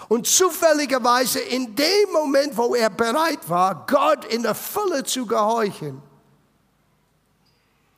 Und 0.09 0.26
zufälligerweise 0.26 1.40
in 1.40 1.75
dem 1.76 2.12
Moment, 2.12 2.56
wo 2.56 2.75
er 2.75 2.90
bereit 2.90 3.49
war, 3.49 3.87
Gott 3.87 4.25
in 4.25 4.42
der 4.42 4.54
Fülle 4.54 5.04
zu 5.04 5.26
gehorchen, 5.26 6.02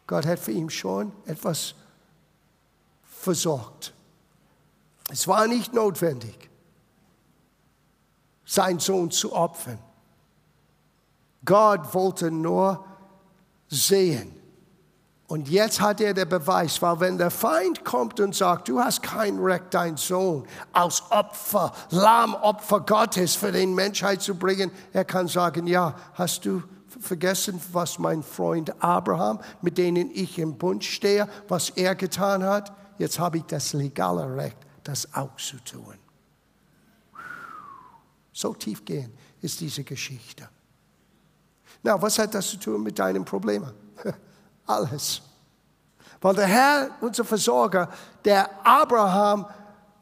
Gott 0.06 0.26
hat 0.26 0.38
für 0.38 0.52
ihn 0.52 0.68
schon 0.68 1.12
etwas 1.26 1.74
versorgt. 3.04 3.94
Es 5.10 5.26
war 5.28 5.46
nicht 5.46 5.72
notwendig, 5.72 6.50
seinen 8.44 8.78
Sohn 8.78 9.10
zu 9.10 9.32
opfern. 9.32 9.78
Gott 11.44 11.94
wollte 11.94 12.30
nur 12.30 12.84
sehen, 13.68 14.41
und 15.32 15.48
jetzt 15.48 15.80
hat 15.80 16.02
er 16.02 16.12
den 16.12 16.28
Beweis, 16.28 16.82
weil 16.82 17.00
wenn 17.00 17.16
der 17.16 17.30
Feind 17.30 17.86
kommt 17.86 18.20
und 18.20 18.34
sagt, 18.34 18.68
du 18.68 18.78
hast 18.78 19.02
kein 19.02 19.38
Recht, 19.38 19.72
deinen 19.72 19.96
Sohn 19.96 20.46
als 20.74 21.02
Opfer, 21.10 21.72
Lahmopfer 21.88 22.80
Gottes 22.80 23.34
für 23.34 23.50
die 23.50 23.66
Menschheit 23.66 24.20
zu 24.20 24.34
bringen, 24.34 24.70
er 24.92 25.06
kann 25.06 25.28
sagen, 25.28 25.66
ja, 25.66 25.94
hast 26.12 26.44
du 26.44 26.62
vergessen, 27.00 27.58
was 27.72 27.98
mein 27.98 28.22
Freund 28.22 28.74
Abraham, 28.82 29.40
mit 29.62 29.78
denen 29.78 30.10
ich 30.10 30.38
im 30.38 30.58
Bund 30.58 30.84
stehe, 30.84 31.26
was 31.48 31.70
er 31.70 31.94
getan 31.94 32.44
hat? 32.44 32.70
Jetzt 32.98 33.18
habe 33.18 33.38
ich 33.38 33.44
das 33.44 33.72
legale 33.72 34.36
Recht, 34.36 34.58
das 34.84 35.14
auch 35.14 35.34
zu 35.36 35.56
tun. 35.64 35.94
So 38.34 38.52
tiefgehend 38.52 39.14
ist 39.40 39.62
diese 39.62 39.82
Geschichte. 39.82 40.46
Na, 41.82 42.02
was 42.02 42.18
hat 42.18 42.34
das 42.34 42.50
zu 42.50 42.58
tun 42.58 42.82
mit 42.82 42.98
deinen 42.98 43.24
Problemen? 43.24 43.72
Alles. 44.66 45.22
Weil 46.20 46.34
der 46.34 46.46
Herr, 46.46 46.90
unser 47.00 47.24
Versorger, 47.24 47.88
der 48.24 48.48
Abraham 48.64 49.46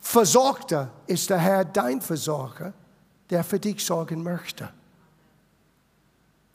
Versorgter 0.01 0.91
ist 1.07 1.29
der 1.29 1.39
Herr 1.39 1.65
dein 1.65 2.01
Versorger, 2.01 2.73
der 3.29 3.45
für 3.45 3.61
dich 3.61 3.85
sorgen 3.85 4.23
möchte. 4.23 4.69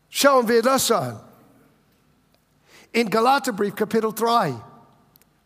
Schauen 0.09 0.47
wir 0.47 0.61
das 0.61 0.89
an. 0.91 1.19
In 2.91 3.09
Galaterbrief 3.09 3.75
Kapitel 3.75 4.13
3, 4.13 4.55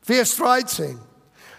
Vers 0.02 0.36
13. 0.38 1.00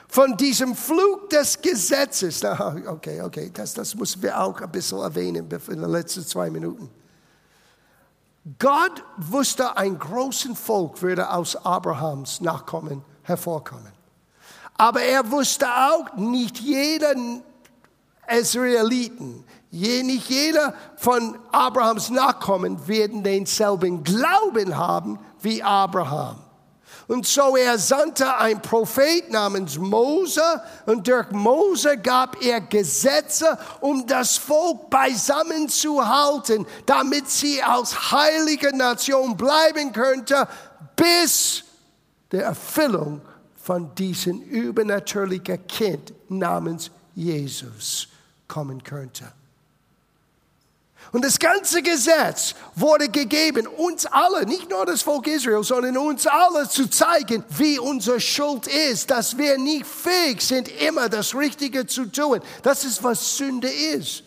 Von 0.09 0.37
diesem 0.37 0.75
Flug 0.75 1.30
des 1.30 1.61
Gesetzes, 1.61 2.42
okay, 2.45 3.21
okay, 3.21 3.50
das, 3.52 3.75
das 3.75 3.95
müssen 3.95 4.23
wir 4.23 4.40
auch 4.40 4.61
ein 4.61 4.71
bisschen 4.71 4.99
erwähnen 4.99 5.49
in 5.49 5.80
den 5.80 5.90
letzten 5.90 6.26
zwei 6.26 6.50
Minuten. 6.50 6.90
Gott 8.59 9.04
wusste, 9.18 9.76
ein 9.76 9.99
großes 9.99 10.59
Volk 10.59 11.02
würde 11.02 11.30
aus 11.30 11.56
Abrahams 11.56 12.40
Nachkommen 12.40 13.04
hervorkommen. 13.23 13.92
Aber 14.76 15.02
er 15.02 15.30
wusste 15.30 15.66
auch, 15.66 16.16
nicht 16.16 16.59
jeder 16.59 17.14
Israeliten, 18.26 19.44
nicht 19.70 20.30
jeder 20.30 20.75
von 20.97 21.38
Abrahams 21.52 22.09
Nachkommen 22.11 22.88
werden 22.88 23.23
denselben 23.23 24.02
Glauben 24.04 24.76
haben 24.76 25.18
wie 25.40 25.62
Abraham. 25.62 26.38
Und 27.11 27.26
so 27.26 27.57
er 27.57 27.76
sandte 27.76 28.37
ein 28.37 28.62
Prophet 28.62 29.33
namens 29.33 29.76
Mose 29.76 30.62
und 30.87 31.09
durch 31.09 31.29
Mose 31.33 31.99
gab 31.99 32.40
er 32.40 32.61
Gesetze, 32.61 33.59
um 33.81 34.07
das 34.07 34.37
Volk 34.37 34.88
beisammen 34.90 35.69
zu 35.69 36.07
halten, 36.07 36.64
damit 36.87 37.29
sie 37.29 37.61
als 37.61 38.12
heilige 38.12 38.76
Nation 38.76 39.37
bleiben 39.37 39.93
könnte, 39.93 40.47
bis 40.95 41.64
der 42.31 42.45
Erfüllung 42.45 43.21
von 43.61 43.93
diesem 43.97 44.40
übernatürlichen 44.43 45.67
Kind 45.67 46.12
namens 46.29 46.93
Jesus 47.17 48.07
kommen 48.47 48.85
könnte. 48.85 49.33
Und 51.12 51.25
das 51.25 51.38
ganze 51.38 51.83
Gesetz 51.83 52.55
wurde 52.76 53.09
gegeben, 53.09 53.67
uns 53.67 54.07
alle, 54.07 54.47
nicht 54.47 54.71
nur 54.71 54.87
das 54.87 55.02
Volk 55.02 55.26
Israel, 55.26 55.64
sondern 55.64 55.97
uns 55.97 56.26
alle 56.26 56.69
zu 56.69 56.88
zeigen, 56.88 57.43
wie 57.50 57.81
unsere 57.81 58.21
Schuld 58.21 58.69
ist, 58.69 59.11
dass 59.11 59.37
wir 59.37 59.59
nicht 59.59 59.87
fähig 59.87 60.40
sind, 60.40 60.69
immer 60.81 61.09
das 61.09 61.35
Richtige 61.35 61.87
zu 61.87 62.07
tun. 62.07 62.40
Das 62.62 62.85
ist, 62.85 63.02
was 63.02 63.37
Sünde 63.37 63.69
ist, 63.69 64.23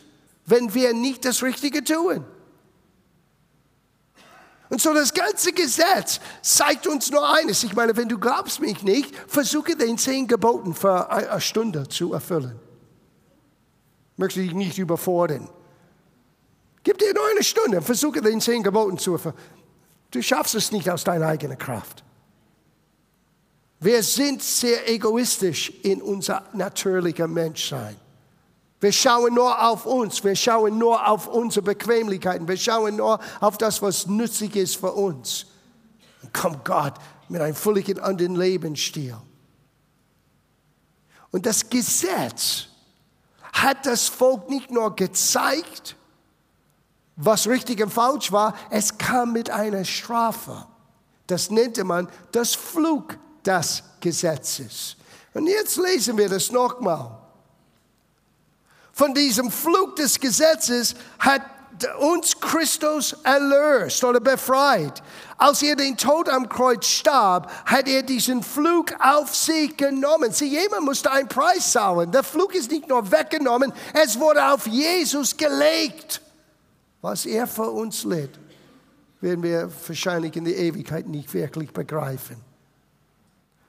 wenn 0.45 0.73
wir 0.73 0.93
nicht 0.93 1.23
das 1.23 1.41
Richtige 1.41 1.83
tun. 1.85 2.25
Und 4.69 4.81
so 4.81 4.93
das 4.93 5.13
ganze 5.13 5.53
Gesetz 5.53 6.19
zeigt 6.41 6.87
uns 6.87 7.11
nur 7.11 7.33
eines. 7.33 7.63
Ich 7.63 7.75
meine, 7.75 7.95
wenn 7.95 8.09
du 8.09 8.17
glaubst 8.17 8.59
mich 8.59 8.81
nicht, 8.83 9.15
versuche 9.27 9.77
den 9.77 9.97
zehn 9.97 10.27
Geboten 10.27 10.73
für 10.73 11.09
eine 11.09 11.39
Stunde 11.39 11.87
zu 11.87 12.11
erfüllen. 12.11 12.59
Möchte 14.17 14.41
ich 14.41 14.53
nicht 14.53 14.77
überfordern. 14.79 15.49
Gib 16.83 16.97
dir 16.97 17.13
nur 17.13 17.25
eine 17.31 17.43
Stunde, 17.43 17.81
versuche 17.81 18.21
den 18.21 18.41
zehn 18.41 18.61
Geboten 18.61 18.97
zu 18.97 19.13
erfüllen. 19.13 19.35
Du 20.11 20.21
schaffst 20.21 20.53
es 20.55 20.71
nicht 20.71 20.89
aus 20.89 21.03
deiner 21.03 21.27
eigenen 21.27 21.57
Kraft. 21.57 22.03
Wir 23.79 24.03
sind 24.03 24.41
sehr 24.43 24.89
egoistisch 24.89 25.69
in 25.81 26.01
unser 26.01 26.43
natürlicher 26.53 27.27
Menschsein. 27.27 27.95
Wir 28.79 28.91
schauen 28.91 29.33
nur 29.33 29.65
auf 29.65 29.85
uns, 29.85 30.23
wir 30.23 30.35
schauen 30.35 30.77
nur 30.77 31.07
auf 31.07 31.27
unsere 31.27 31.63
Bequemlichkeiten, 31.63 32.47
wir 32.47 32.57
schauen 32.57 32.97
nur 32.97 33.19
auf 33.39 33.57
das, 33.57 33.81
was 33.81 34.07
nützlich 34.07 34.55
ist 34.57 34.75
für 34.75 34.91
uns. 34.91 35.45
Und 36.21 36.33
kommt 36.33 36.65
Gott 36.65 36.95
mit 37.29 37.41
einem 37.41 37.55
völlig 37.55 38.01
anderen 38.01 38.35
Lebensstil. 38.35 39.15
Und 41.31 41.45
das 41.45 41.69
Gesetz 41.69 42.67
hat 43.53 43.85
das 43.85 44.07
Volk 44.07 44.49
nicht 44.49 44.69
nur 44.69 44.95
gezeigt, 44.95 45.95
was 47.15 47.47
richtig 47.47 47.81
und 47.81 47.91
falsch 47.91 48.31
war, 48.31 48.55
es 48.69 48.97
kam 48.97 49.33
mit 49.33 49.49
einer 49.49 49.85
Strafe. 49.85 50.65
Das 51.27 51.49
nannte 51.49 51.83
man 51.83 52.09
das 52.31 52.55
Flug 52.55 53.17
des 53.45 53.83
Gesetzes. 53.99 54.95
Und 55.33 55.47
jetzt 55.47 55.77
lesen 55.77 56.17
wir 56.17 56.29
das 56.29 56.51
nochmal. 56.51 57.19
Von 58.91 59.13
diesem 59.13 59.49
Flug 59.49 59.95
des 59.95 60.19
Gesetzes 60.19 60.95
hat 61.19 61.41
uns 61.99 62.39
Christus 62.39 63.15
erlöst 63.23 64.03
oder 64.03 64.19
befreit. 64.19 65.01
Als 65.37 65.63
er 65.63 65.75
den 65.75 65.97
Tod 65.97 66.29
am 66.29 66.47
Kreuz 66.47 66.85
starb, 66.85 67.51
hat 67.65 67.87
er 67.87 68.03
diesen 68.03 68.43
Flug 68.43 68.93
auf 68.99 69.35
sich 69.35 69.75
genommen. 69.75 70.31
Sieh, 70.31 70.45
jemand 70.45 70.85
musste 70.85 71.09
einen 71.11 71.27
Preis 71.27 71.71
zahlen. 71.71 72.11
Der 72.11 72.23
Flug 72.23 72.53
ist 72.53 72.69
nicht 72.69 72.87
nur 72.87 73.11
weggenommen, 73.11 73.73
es 73.93 74.19
wurde 74.19 74.45
auf 74.51 74.67
Jesus 74.67 75.35
gelegt 75.35 76.21
was 77.03 77.25
er 77.25 77.45
für 77.47 77.69
uns 77.69 78.05
litt, 78.05 78.31
werden 79.19 79.43
wir 79.43 79.69
wahrscheinlich 79.87 80.35
in 80.37 80.45
der 80.45 80.57
Ewigkeit 80.57 81.05
nicht 81.05 81.33
wirklich 81.33 81.71
begreifen. 81.71 82.37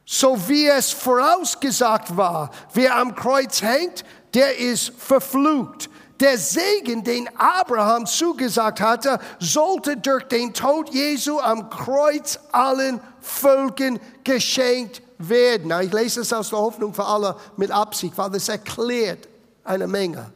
So 0.07 0.49
wie 0.49 0.69
es 0.69 0.93
vorausgesagt 0.93 2.17
war, 2.17 2.51
wer 2.75 2.97
am 2.97 3.15
Kreuz 3.15 3.61
hängt, 3.61 4.05
der 4.35 4.57
ist 4.59 4.93
verflucht. 4.97 5.91
Der 6.21 6.39
Segen, 6.39 7.03
den 7.03 7.29
Abraham 7.37 8.07
zugesagt 8.07 8.81
hatte, 8.81 9.19
sollte 9.41 9.97
durch 9.97 10.25
den 10.25 10.55
Tod 10.55 10.95
Jesu 10.95 11.41
am 11.41 11.69
Kreuz 11.71 12.39
allen 12.53 13.01
Völkern 13.21 13.99
geschenkt 14.23 15.03
werden. 15.19 15.73
Ich 15.83 15.93
lese 15.93 16.21
es 16.21 16.33
aus 16.33 16.51
der 16.51 16.61
Hoffnung 16.61 16.95
für 16.95 17.05
alle 17.05 17.37
mit 17.57 17.73
Absicht, 17.73 18.17
weil 18.17 18.31
das 18.31 18.49
erklärt 18.49 19.27
eine 19.65 19.89
Menge. 19.89 20.33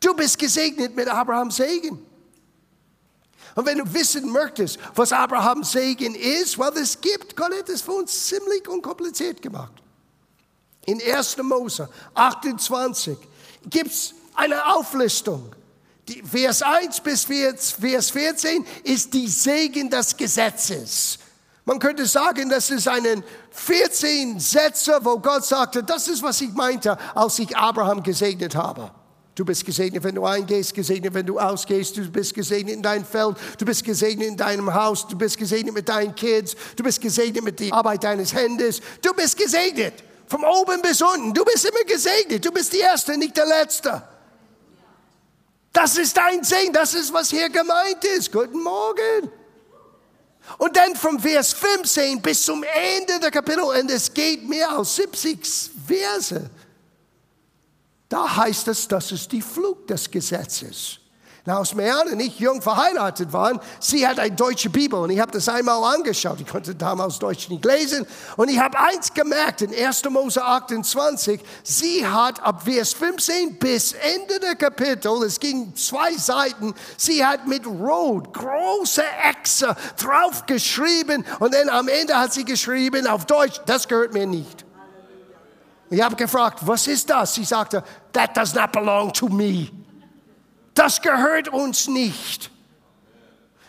Du 0.00 0.14
bist 0.14 0.38
gesegnet 0.38 0.94
mit 0.94 1.08
Abrahams 1.08 1.56
Segen. 1.56 2.04
Und 3.54 3.66
wenn 3.66 3.78
du 3.78 3.92
wissen 3.92 4.30
möchtest, 4.30 4.78
was 4.94 5.12
Abrahams 5.12 5.72
Segen 5.72 6.14
ist, 6.14 6.58
weil 6.58 6.76
es 6.76 7.00
gibt, 7.00 7.36
Gott 7.36 7.52
hat 7.58 7.68
es 7.68 7.82
für 7.82 7.92
uns 7.92 8.26
ziemlich 8.26 8.68
unkompliziert 8.68 9.42
gemacht. 9.42 9.72
In 10.86 11.02
1. 11.02 11.38
Mose 11.38 11.88
28 12.14 13.18
gibt 13.68 13.90
es 13.90 14.14
eine 14.34 14.64
Auflistung. 14.74 15.54
Die 16.06 16.22
Vers 16.22 16.62
1 16.62 17.00
bis 17.00 17.24
Vers 17.24 18.10
14 18.10 18.64
ist 18.84 19.12
die 19.12 19.28
Segen 19.28 19.90
des 19.90 20.16
Gesetzes. 20.16 21.18
Man 21.64 21.78
könnte 21.80 22.06
sagen, 22.06 22.48
das 22.48 22.70
ist 22.70 22.88
einen 22.88 23.22
14 23.50 24.40
Sätze, 24.40 25.00
wo 25.02 25.18
Gott 25.18 25.44
sagte, 25.44 25.82
das 25.82 26.08
ist, 26.08 26.22
was 26.22 26.40
ich 26.40 26.52
meinte, 26.52 26.96
als 27.14 27.38
ich 27.38 27.54
Abraham 27.54 28.02
gesegnet 28.02 28.54
habe. 28.54 28.90
Du 29.38 29.44
bist 29.44 29.64
gesegnet, 29.64 30.02
wenn 30.02 30.16
du 30.16 30.24
eingehst, 30.24 30.74
gesegnet, 30.74 31.14
wenn 31.14 31.24
du 31.24 31.38
ausgehst. 31.38 31.96
Du 31.96 32.10
bist 32.10 32.34
gesegnet 32.34 32.74
in 32.74 32.82
deinem 32.82 33.04
Feld. 33.04 33.36
Du 33.56 33.64
bist 33.64 33.84
gesegnet 33.84 34.26
in 34.26 34.36
deinem 34.36 34.74
Haus. 34.74 35.06
Du 35.06 35.16
bist 35.16 35.38
gesegnet 35.38 35.72
mit 35.72 35.88
deinen 35.88 36.12
Kids. 36.12 36.56
Du 36.74 36.82
bist 36.82 37.00
gesegnet 37.00 37.44
mit 37.44 37.60
der 37.60 37.72
Arbeit 37.72 38.02
deines 38.02 38.34
Händes. 38.34 38.80
Du 39.00 39.14
bist 39.14 39.36
gesegnet. 39.38 39.94
Von 40.26 40.44
oben 40.44 40.82
bis 40.82 41.00
unten. 41.00 41.32
Du 41.32 41.44
bist 41.44 41.64
immer 41.64 41.84
gesegnet. 41.84 42.44
Du 42.44 42.50
bist 42.50 42.72
die 42.72 42.80
Erste, 42.80 43.16
nicht 43.16 43.36
der 43.36 43.46
Letzte. 43.46 44.02
Das 45.72 45.96
ist 45.96 46.16
dein 46.16 46.42
Segen. 46.42 46.72
Das 46.72 46.94
ist, 46.94 47.12
was 47.12 47.30
hier 47.30 47.48
gemeint 47.48 48.04
ist. 48.16 48.32
Guten 48.32 48.60
Morgen. 48.60 49.30
Und 50.56 50.76
dann 50.76 50.96
vom 50.96 51.20
Vers 51.20 51.52
15 51.52 52.20
bis 52.20 52.42
zum 52.42 52.64
Ende 52.64 53.20
der 53.20 53.30
Kapitel, 53.30 53.60
und 53.60 53.88
es 53.88 54.12
geht 54.12 54.48
mehr 54.48 54.68
als 54.70 54.96
70 54.96 55.70
Verse. 55.86 56.50
Da 58.08 58.36
heißt 58.36 58.68
es, 58.68 58.88
das 58.88 59.12
ist 59.12 59.32
die 59.32 59.42
Flug 59.42 59.86
des 59.86 60.10
Gesetzes. 60.10 61.00
Na, 61.48 61.62
Marianne 61.74 62.12
und 62.12 62.20
ich 62.20 62.38
jung 62.38 62.60
verheiratet 62.60 63.32
waren, 63.32 63.58
sie 63.80 64.06
hat 64.06 64.18
eine 64.18 64.34
deutsche 64.34 64.68
Bibel 64.68 64.98
und 64.98 65.08
ich 65.08 65.18
habe 65.18 65.32
das 65.32 65.48
einmal 65.48 65.82
angeschaut. 65.94 66.38
Ich 66.42 66.46
konnte 66.46 66.74
damals 66.74 67.18
Deutsch 67.18 67.48
nicht 67.48 67.64
lesen 67.64 68.06
und 68.36 68.50
ich 68.50 68.58
habe 68.58 68.78
eins 68.78 69.14
gemerkt 69.14 69.62
in 69.62 69.74
1. 69.74 70.04
Mose 70.10 70.44
28, 70.44 71.40
sie 71.62 72.06
hat 72.06 72.42
ab 72.42 72.64
Vers 72.64 72.92
15 72.92 73.58
bis 73.58 73.94
Ende 73.94 74.40
der 74.40 74.56
Kapitel, 74.56 75.22
es 75.24 75.40
ging 75.40 75.74
zwei 75.74 76.12
Seiten, 76.18 76.74
sie 76.98 77.24
hat 77.24 77.46
mit 77.46 77.66
Rot 77.66 78.34
große 78.34 79.04
Echse 79.30 79.74
drauf 79.96 80.44
geschrieben 80.44 81.24
und 81.38 81.54
dann 81.54 81.70
am 81.70 81.88
Ende 81.88 82.14
hat 82.14 82.34
sie 82.34 82.44
geschrieben 82.44 83.06
auf 83.06 83.24
Deutsch, 83.24 83.58
das 83.64 83.88
gehört 83.88 84.12
mir 84.12 84.26
nicht. 84.26 84.67
Ich 85.90 86.02
habe 86.02 86.16
gefragt, 86.16 86.66
was 86.66 86.86
ist 86.86 87.08
das? 87.08 87.34
Sie 87.34 87.44
sagte, 87.44 87.82
that 88.12 88.36
does 88.36 88.54
not 88.54 88.72
belong 88.72 89.12
to 89.12 89.28
me. 89.28 89.68
Das 90.74 91.00
gehört 91.00 91.48
uns 91.48 91.88
nicht. 91.88 92.50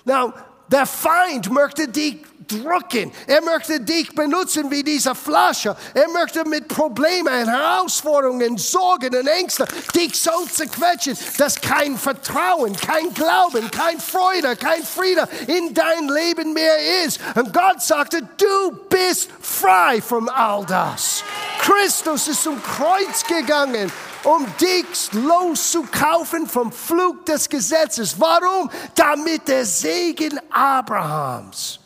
Now, 0.05 0.33
der 0.71 0.85
Feind 0.85 1.51
möchte 1.51 1.87
dich 1.87 2.17
drücken. 2.49 3.11
Er 3.27 3.41
möchte 3.41 3.79
dich 3.79 4.13
benutzen 4.13 4.69
wie 4.71 4.83
diese 4.83 5.13
Flasche. 5.15 5.75
Er 5.93 6.09
möchte 6.09 6.43
mit 6.47 6.67
Problemen, 6.67 7.47
Herausforderungen, 7.47 8.57
Sorgen 8.57 9.15
und 9.15 9.27
Ängsten 9.27 9.67
dich 9.95 10.19
so 10.19 10.31
zerquetschen, 10.51 11.17
dass 11.37 11.59
kein 11.59 11.97
Vertrauen, 11.97 12.75
kein 12.75 13.13
Glauben, 13.13 13.69
kein 13.71 13.99
Freude, 13.99 14.55
kein 14.55 14.83
Friede 14.83 15.27
in 15.47 15.73
dein 15.73 16.07
Leben 16.07 16.53
mehr 16.53 17.05
ist. 17.05 17.19
Und 17.35 17.53
Gott 17.53 17.81
sagte, 17.81 18.21
du 18.21 18.71
bist 18.89 19.29
frei 19.41 20.01
von 20.01 20.27
all 20.29 20.65
das. 20.65 21.23
Christus 21.59 22.27
ist 22.27 22.43
zum 22.43 22.61
Kreuz 22.63 23.23
gegangen, 23.27 23.91
um 24.23 24.45
dich 24.59 25.13
loszukaufen 25.13 26.47
vom 26.47 26.71
Flug 26.71 27.25
des 27.25 27.49
Gesetzes. 27.49 28.19
Warum? 28.19 28.69
Damit 28.95 29.47
der 29.47 29.65
Segen 29.65 30.39
Abrahams 30.49 31.79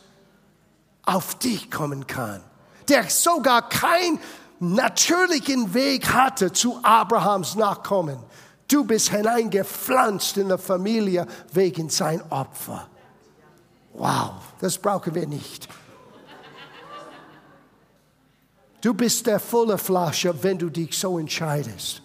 auf 1.04 1.34
dich 1.36 1.70
kommen 1.70 2.06
kann, 2.06 2.42
der 2.88 3.08
sogar 3.08 3.68
keinen 3.68 4.18
natürlichen 4.58 5.74
Weg 5.74 6.12
hatte 6.12 6.52
zu 6.52 6.80
Abrahams 6.82 7.54
Nachkommen. 7.54 8.18
Du 8.68 8.84
bist 8.84 9.10
hineingepflanzt 9.10 10.38
in 10.38 10.48
der 10.48 10.58
Familie 10.58 11.26
wegen 11.52 11.90
sein 11.90 12.22
Opfer. 12.30 12.88
Wow, 13.92 14.32
das 14.60 14.78
brauchen 14.78 15.14
wir 15.14 15.26
nicht. 15.26 15.68
Du 18.80 18.92
bist 18.92 19.26
der 19.26 19.40
volle 19.40 19.78
Flasche, 19.78 20.42
wenn 20.42 20.58
du 20.58 20.68
dich 20.68 20.98
so 20.98 21.18
entscheidest. 21.18 22.03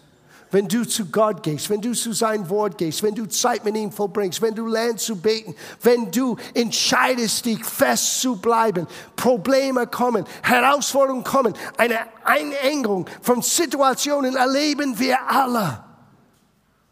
Wenn 0.51 0.67
du 0.67 0.83
zu 0.83 1.05
Gott 1.05 1.43
gehst, 1.43 1.69
wenn 1.69 1.81
du 1.81 1.93
zu 1.93 2.11
sein 2.11 2.49
Wort 2.49 2.77
gehst, 2.77 3.03
wenn 3.03 3.13
du 3.13 3.27
Zeit 3.27 3.63
mit 3.63 3.77
ihm 3.77 3.91
vollbringst, 3.91 4.41
wenn 4.41 4.55
du 4.55 4.65
lernst 4.65 5.05
zu 5.05 5.15
beten, 5.15 5.55
wenn 5.83 6.09
du 6.11 6.37
entscheidest, 6.55 7.45
dich 7.45 7.63
fest 7.63 8.21
zu 8.21 8.35
bleiben, 8.35 8.87
Probleme 9.15 9.85
kommen, 9.85 10.25
Herausforderungen 10.41 11.23
kommen, 11.23 11.53
eine 11.77 11.99
Einengung 12.23 13.05
von 13.21 13.43
Situationen 13.43 14.35
erleben 14.35 14.97
wir 14.97 15.19
alle. 15.29 15.83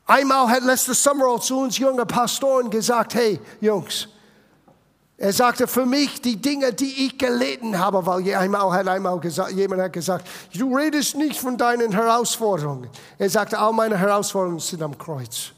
Einmal 0.05 0.49
hat 0.49 0.63
letztes 0.63 1.03
Sommer 1.03 1.39
zu 1.41 1.59
uns 1.59 1.79
junge 1.79 2.05
Pastoren 2.05 2.69
gesagt, 2.69 3.15
hey 3.15 3.39
Jungs, 3.59 4.07
er 5.19 5.33
sagte, 5.33 5.65
für 5.65 5.87
mich 5.87 6.21
die 6.21 6.35
Dinge, 6.39 6.71
die 6.73 7.07
ich 7.07 7.17
gelitten 7.17 7.79
habe, 7.79 8.05
weil 8.05 8.35
einmal 8.35 8.71
hat 8.71 8.87
einmal 8.87 9.19
gesagt, 9.19 9.51
jemand 9.51 9.81
hat 9.81 9.93
gesagt, 9.93 10.27
du 10.53 10.75
redest 10.75 11.15
nicht 11.15 11.39
von 11.39 11.57
deinen 11.57 11.91
Herausforderungen. 11.91 12.87
Er 13.17 13.29
sagte, 13.29 13.57
all 13.57 13.73
meine 13.73 13.97
Herausforderungen 13.97 14.59
sind 14.59 14.83
am 14.83 14.95
Kreuz. 14.95 15.53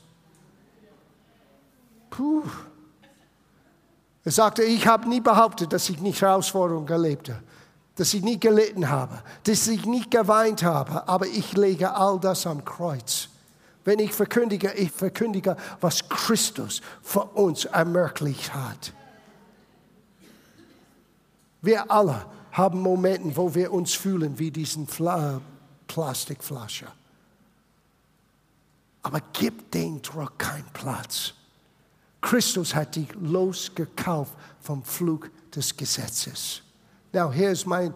Puh. 2.09 2.43
Er 4.23 4.31
sagte, 4.31 4.63
ich 4.63 4.87
habe 4.87 5.09
nie 5.09 5.19
behauptet, 5.19 5.73
dass 5.73 5.89
ich 5.89 5.99
nicht 5.99 6.21
Herausforderungen 6.21 6.87
erlebte, 6.87 7.41
dass 7.95 8.13
ich 8.13 8.23
nie 8.23 8.39
gelitten 8.39 8.89
habe, 8.89 9.21
dass 9.43 9.67
ich 9.67 9.85
nicht 9.85 10.09
geweint 10.09 10.63
habe, 10.63 11.05
aber 11.05 11.27
ich 11.27 11.57
lege 11.57 11.93
all 11.93 12.17
das 12.17 12.47
am 12.47 12.63
Kreuz. 12.63 13.27
Wenn 13.83 13.99
ich 13.99 14.13
verkündige, 14.13 14.71
ich 14.71 14.91
verkündige, 14.91 15.57
was 15.81 16.07
Christus 16.07 16.81
für 17.01 17.23
uns 17.23 17.65
ermöglicht 17.65 18.53
hat. 18.53 18.93
Wir 21.61 21.89
alle 21.91 22.25
haben 22.51 22.81
Momente, 22.81 23.35
wo 23.35 23.53
wir 23.53 23.71
uns 23.71 23.93
fühlen 23.93 24.37
wie 24.39 24.51
diesen 24.51 24.87
Fla 24.87 25.41
Plastikflasche. 25.87 26.87
Aber 29.01 29.21
gib 29.33 29.71
den 29.71 30.01
Druck 30.01 30.37
keinen 30.37 30.69
Platz. 30.71 31.33
Christus 32.21 32.75
hat 32.75 32.95
dich 32.95 33.07
losgekauft 33.15 34.33
vom 34.59 34.83
Flug 34.83 35.31
des 35.51 35.75
Gesetzes. 35.75 36.61
Now, 37.11 37.31
hier 37.31 37.49
ist 37.51 37.65
meine 37.65 37.93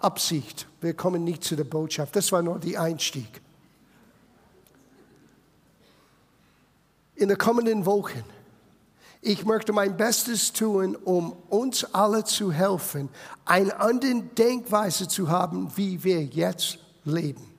Absicht. 0.00 0.66
Wir 0.80 0.94
kommen 0.94 1.22
nicht 1.22 1.44
zu 1.44 1.54
der 1.54 1.64
Botschaft. 1.64 2.16
Das 2.16 2.32
war 2.32 2.42
nur 2.42 2.58
der 2.58 2.80
Einstieg. 2.80 3.40
In 7.14 7.28
den 7.28 7.38
kommenden 7.38 7.84
Wochen 7.84 8.24
ich 9.20 9.44
möchte 9.44 9.72
mein 9.72 9.96
Bestes 9.96 10.52
tun, 10.52 10.96
um 10.96 11.32
uns 11.48 11.84
alle 11.92 12.24
zu 12.24 12.52
helfen, 12.52 13.08
eine 13.44 13.78
andere 13.80 14.22
Denkweise 14.22 15.08
zu 15.08 15.28
haben, 15.28 15.70
wie 15.76 16.02
wir 16.04 16.22
jetzt 16.24 16.78
leben. 17.04 17.52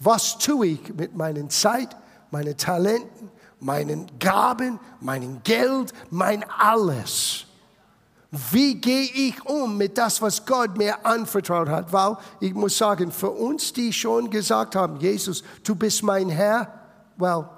Was 0.00 0.38
tue 0.38 0.66
ich 0.66 0.94
mit 0.94 1.14
meiner 1.14 1.48
Zeit, 1.48 1.96
meinen 2.30 2.56
Talenten, 2.56 3.30
meinen 3.60 4.06
Gaben, 4.18 4.80
meinem 5.00 5.42
Geld, 5.44 5.92
mein 6.10 6.44
alles? 6.58 7.46
Wie 8.50 8.74
gehe 8.74 9.08
ich 9.14 9.46
um 9.46 9.76
mit 9.78 9.96
das, 9.96 10.20
was 10.20 10.44
Gott 10.44 10.76
mir 10.76 11.06
anvertraut 11.06 11.68
hat? 11.68 11.92
Weil 11.92 12.16
ich 12.40 12.52
muss 12.52 12.76
sagen, 12.76 13.12
für 13.12 13.30
uns, 13.30 13.72
die 13.72 13.92
schon 13.92 14.28
gesagt 14.28 14.74
haben, 14.74 14.96
Jesus, 14.96 15.44
du 15.62 15.76
bist 15.76 16.02
mein 16.02 16.28
Herr, 16.28 16.68
well, 17.16 17.48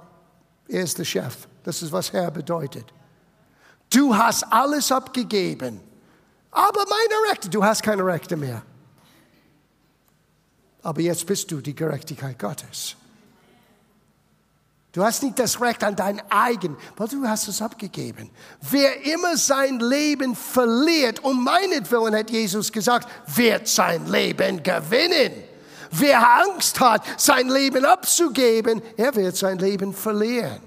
er 0.69 0.83
ist 0.83 0.99
der 0.99 1.05
Chef. 1.05 1.49
Das 1.63 1.83
ist, 1.83 1.91
was 1.91 2.13
Herr 2.13 2.31
bedeutet. 2.31 2.93
Du 3.97 4.15
hast 4.15 4.45
alles 4.53 4.93
abgegeben. 4.93 5.81
Aber 6.51 6.81
meine 6.81 7.31
Rechte, 7.31 7.49
du 7.49 7.65
hast 7.65 7.83
keine 7.83 8.05
Rechte 8.05 8.37
mehr. 8.37 8.61
Aber 10.83 11.01
jetzt 11.01 11.27
bist 11.27 11.51
du 11.51 11.63
die 11.63 11.75
Gerechtigkeit 11.75 12.39
Gottes. 12.39 12.95
Du 14.93 15.03
hast 15.03 15.23
nicht 15.23 15.39
das 15.39 15.59
Recht 15.63 15.83
an 15.83 15.97
dein 15.97 16.21
eigen, 16.31 16.77
weil 16.97 17.09
du 17.09 17.27
hast 17.27 17.49
es 17.49 17.63
abgegeben. 17.63 18.31
Wer 18.61 19.03
immer 19.07 19.35
sein 19.39 19.81
Leben 19.81 20.37
verliert, 20.37 21.25
um 21.25 21.43
meinetwillen 21.43 22.17
hat 22.17 22.31
Jesus 22.31 22.71
gesagt, 22.71 23.09
wird 23.35 23.67
sein 23.67 24.07
Leben 24.09 24.63
gewinnen. 24.63 25.33
Wer 25.91 26.43
Angst 26.43 26.79
hat, 26.81 27.03
sein 27.19 27.49
Leben 27.49 27.87
abzugeben, 27.87 28.83
er 28.99 29.15
wird 29.15 29.37
sein 29.37 29.59
Leben 29.59 29.95
verlieren. 29.95 30.66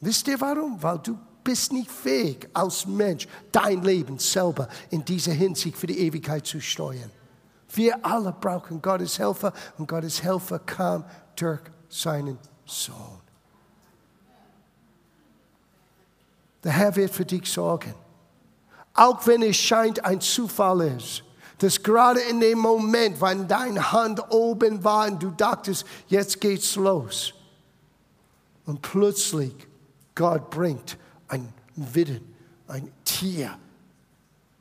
Wisst 0.00 0.28
ihr 0.28 0.40
warum? 0.40 0.82
Weil 0.82 0.98
du 0.98 1.18
bist 1.42 1.72
nicht 1.72 1.90
fähig, 1.90 2.48
als 2.52 2.86
Mensch 2.86 3.26
dein 3.52 3.82
Leben 3.82 4.18
selber 4.18 4.68
in 4.90 5.04
dieser 5.04 5.32
Hinsicht 5.32 5.76
für 5.76 5.86
die 5.86 5.98
Ewigkeit 5.98 6.46
zu 6.46 6.60
steuern. 6.60 7.10
Wir 7.72 8.04
alle 8.04 8.32
brauchen 8.32 8.80
Gottes 8.82 9.18
Helfer 9.18 9.52
und 9.78 9.86
Gottes 9.86 10.22
Helfer 10.22 10.58
kam 10.58 11.04
durch 11.36 11.60
seinen 11.88 12.38
Sohn. 12.64 13.20
Der 16.64 16.72
Herr 16.72 16.96
wird 16.96 17.12
für 17.12 17.24
dich 17.24 17.50
sorgen. 17.50 17.94
Auch 18.92 19.24
wenn 19.26 19.42
es 19.42 19.56
scheint 19.56 20.04
ein 20.04 20.20
Zufall 20.20 20.80
ist, 20.80 21.22
dass 21.58 21.82
gerade 21.82 22.20
in 22.20 22.40
dem 22.40 22.58
Moment, 22.58 23.20
wenn 23.20 23.46
deine 23.46 23.92
Hand 23.92 24.20
oben 24.30 24.82
war 24.82 25.06
und 25.06 25.22
du 25.22 25.30
dachtest, 25.30 25.86
jetzt 26.08 26.40
geht's 26.40 26.74
los. 26.76 27.32
Und 28.64 28.82
plötzlich 28.82 29.54
Gott 30.16 30.50
bringt 30.50 30.98
ein 31.28 31.52
Widden, 31.76 32.34
ein 32.66 32.90
Tier 33.04 33.56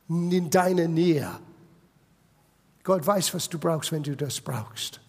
in 0.08 0.50
deine 0.52 0.88
Nähe. 0.88 1.40
Gott 2.84 3.08
weiß, 3.08 3.34
was 3.34 3.50
du 3.50 3.58
brauchst, 3.58 3.92
wenn 3.92 4.04
du 4.04 4.16
das 4.16 4.40
brauchst. 4.40 5.00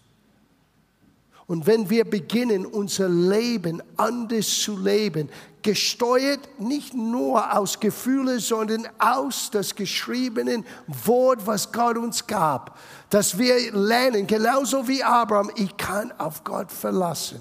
Und 1.46 1.66
wenn 1.66 1.90
wir 1.90 2.04
beginnen, 2.04 2.66
unser 2.66 3.08
Leben 3.08 3.80
anders 3.96 4.60
zu 4.60 4.76
leben, 4.76 5.28
gesteuert 5.62 6.40
nicht 6.58 6.94
nur 6.94 7.56
aus 7.56 7.78
Gefühlen, 7.78 8.40
sondern 8.40 8.88
aus 8.98 9.50
das 9.50 9.74
geschriebenen 9.74 10.64
Wort, 10.86 11.46
was 11.46 11.70
Gott 11.70 11.98
uns 11.98 12.26
gab, 12.26 12.78
dass 13.10 13.38
wir 13.38 13.72
lernen, 13.72 14.26
genauso 14.26 14.88
wie 14.88 15.04
Abraham, 15.04 15.50
ich 15.54 15.76
kann 15.76 16.10
auf 16.18 16.42
Gott 16.42 16.72
verlassen. 16.72 17.40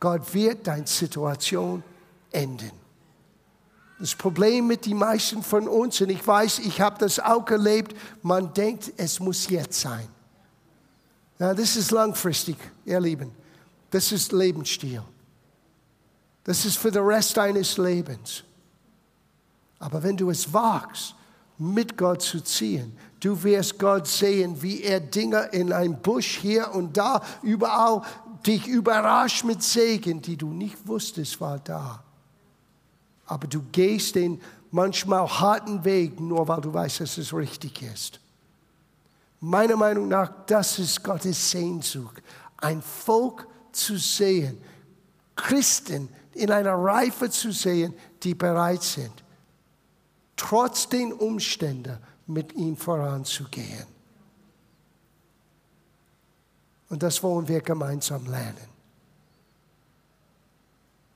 Gott 0.00 0.34
wird 0.34 0.66
deine 0.66 0.86
Situation 0.86 1.84
enden. 2.34 2.72
Das 3.98 4.14
Problem 4.14 4.66
mit 4.66 4.86
den 4.86 4.98
meisten 4.98 5.42
von 5.42 5.68
uns, 5.68 6.00
und 6.00 6.10
ich 6.10 6.26
weiß, 6.26 6.58
ich 6.60 6.80
habe 6.80 6.98
das 6.98 7.20
auch 7.20 7.48
erlebt, 7.48 7.96
man 8.22 8.52
denkt, 8.52 8.92
es 8.96 9.20
muss 9.20 9.48
jetzt 9.48 9.80
sein. 9.80 10.08
Ja, 11.38 11.54
das 11.54 11.76
ist 11.76 11.90
langfristig, 11.90 12.56
ihr 12.84 13.00
Lieben. 13.00 13.30
Das 13.90 14.10
ist 14.12 14.32
Lebensstil. 14.32 15.02
Das 16.42 16.64
ist 16.64 16.76
für 16.76 16.90
den 16.90 17.02
Rest 17.02 17.36
deines 17.36 17.78
Lebens. 17.78 18.44
Aber 19.78 20.02
wenn 20.02 20.16
du 20.16 20.30
es 20.30 20.52
wagst, 20.52 21.14
mit 21.58 21.96
Gott 21.96 22.22
zu 22.22 22.40
ziehen, 22.40 22.96
du 23.20 23.42
wirst 23.42 23.78
Gott 23.78 24.06
sehen, 24.06 24.60
wie 24.60 24.82
er 24.82 25.00
Dinge 25.00 25.48
in 25.52 25.72
einem 25.72 26.00
Busch 26.00 26.38
hier 26.38 26.72
und 26.72 26.96
da, 26.96 27.22
überall 27.42 28.02
dich 28.46 28.66
überrascht 28.66 29.44
mit 29.44 29.62
Segen, 29.62 30.20
die 30.20 30.36
du 30.36 30.52
nicht 30.52 30.86
wusstest, 30.86 31.40
war 31.40 31.58
da. 31.58 32.02
Aber 33.26 33.46
du 33.46 33.62
gehst 33.72 34.14
den 34.14 34.40
manchmal 34.70 35.26
harten 35.28 35.84
Weg, 35.84 36.20
nur 36.20 36.46
weil 36.48 36.60
du 36.60 36.72
weißt, 36.72 37.00
dass 37.00 37.18
es 37.18 37.32
richtig 37.32 37.82
ist. 37.82 38.20
Meiner 39.40 39.76
Meinung 39.76 40.08
nach, 40.08 40.30
das 40.46 40.78
ist 40.78 41.02
Gottes 41.02 41.50
Sehnsucht, 41.50 42.22
ein 42.58 42.80
Volk 42.82 43.46
zu 43.72 43.96
sehen, 43.96 44.58
Christen 45.36 46.08
in 46.32 46.50
einer 46.50 46.74
Reife 46.74 47.30
zu 47.30 47.52
sehen, 47.52 47.94
die 48.22 48.34
bereit 48.34 48.82
sind, 48.82 49.22
trotz 50.36 50.88
den 50.88 51.12
Umständen 51.12 51.98
mit 52.26 52.54
ihm 52.54 52.76
voranzugehen. 52.76 53.86
Und 56.88 57.02
das 57.02 57.22
wollen 57.22 57.46
wir 57.48 57.60
gemeinsam 57.60 58.26
lernen. 58.26 58.68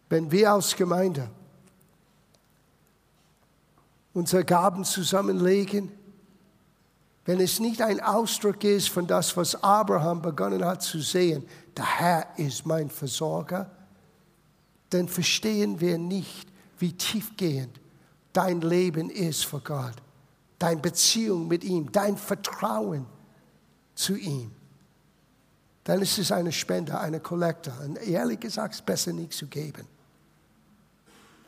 Wenn 0.09 0.31
wir 0.31 0.53
als 0.53 0.75
Gemeinde 0.75 1.29
unsere 4.19 4.45
Gaben 4.45 4.85
zusammenlegen, 4.85 5.93
wenn 7.25 7.41
es 7.41 7.61
nicht 7.61 7.81
ein 7.83 8.01
Ausdruck 8.01 8.65
ist 8.65 8.89
von 8.89 9.07
das, 9.07 9.37
was 9.37 9.63
Abraham 9.63 10.23
begonnen 10.23 10.65
hat 10.65 10.83
zu 10.83 11.01
sehen, 11.01 11.47
der 11.77 12.01
Herr 12.01 12.27
ist 12.37 12.67
mein 12.67 12.91
Versorger, 12.91 13.71
dann 14.91 15.07
verstehen 15.09 15.81
wir 15.81 15.99
nicht, 15.99 16.49
wie 16.79 16.93
tiefgehend 16.93 17.81
dein 18.33 18.61
Leben 18.61 19.09
ist 19.09 19.45
vor 19.45 19.61
Gott, 19.61 19.95
deine 20.59 20.81
Beziehung 20.81 21.47
mit 21.47 21.63
ihm, 21.63 21.93
dein 21.93 22.17
Vertrauen 22.17 23.07
zu 23.95 24.17
ihm. 24.17 24.51
Dann 25.85 26.03
ist 26.03 26.19
es 26.19 26.33
eine 26.33 26.53
Spende, 26.53 26.99
eine 26.99 27.21
Kollekte. 27.21 27.73
Und 27.85 27.97
ehrlich 27.97 28.41
gesagt, 28.41 28.75
ist 28.75 28.81
es 28.81 28.87
besser 28.87 29.13
nicht 29.13 29.33
zu 29.33 29.47
geben. 29.47 29.87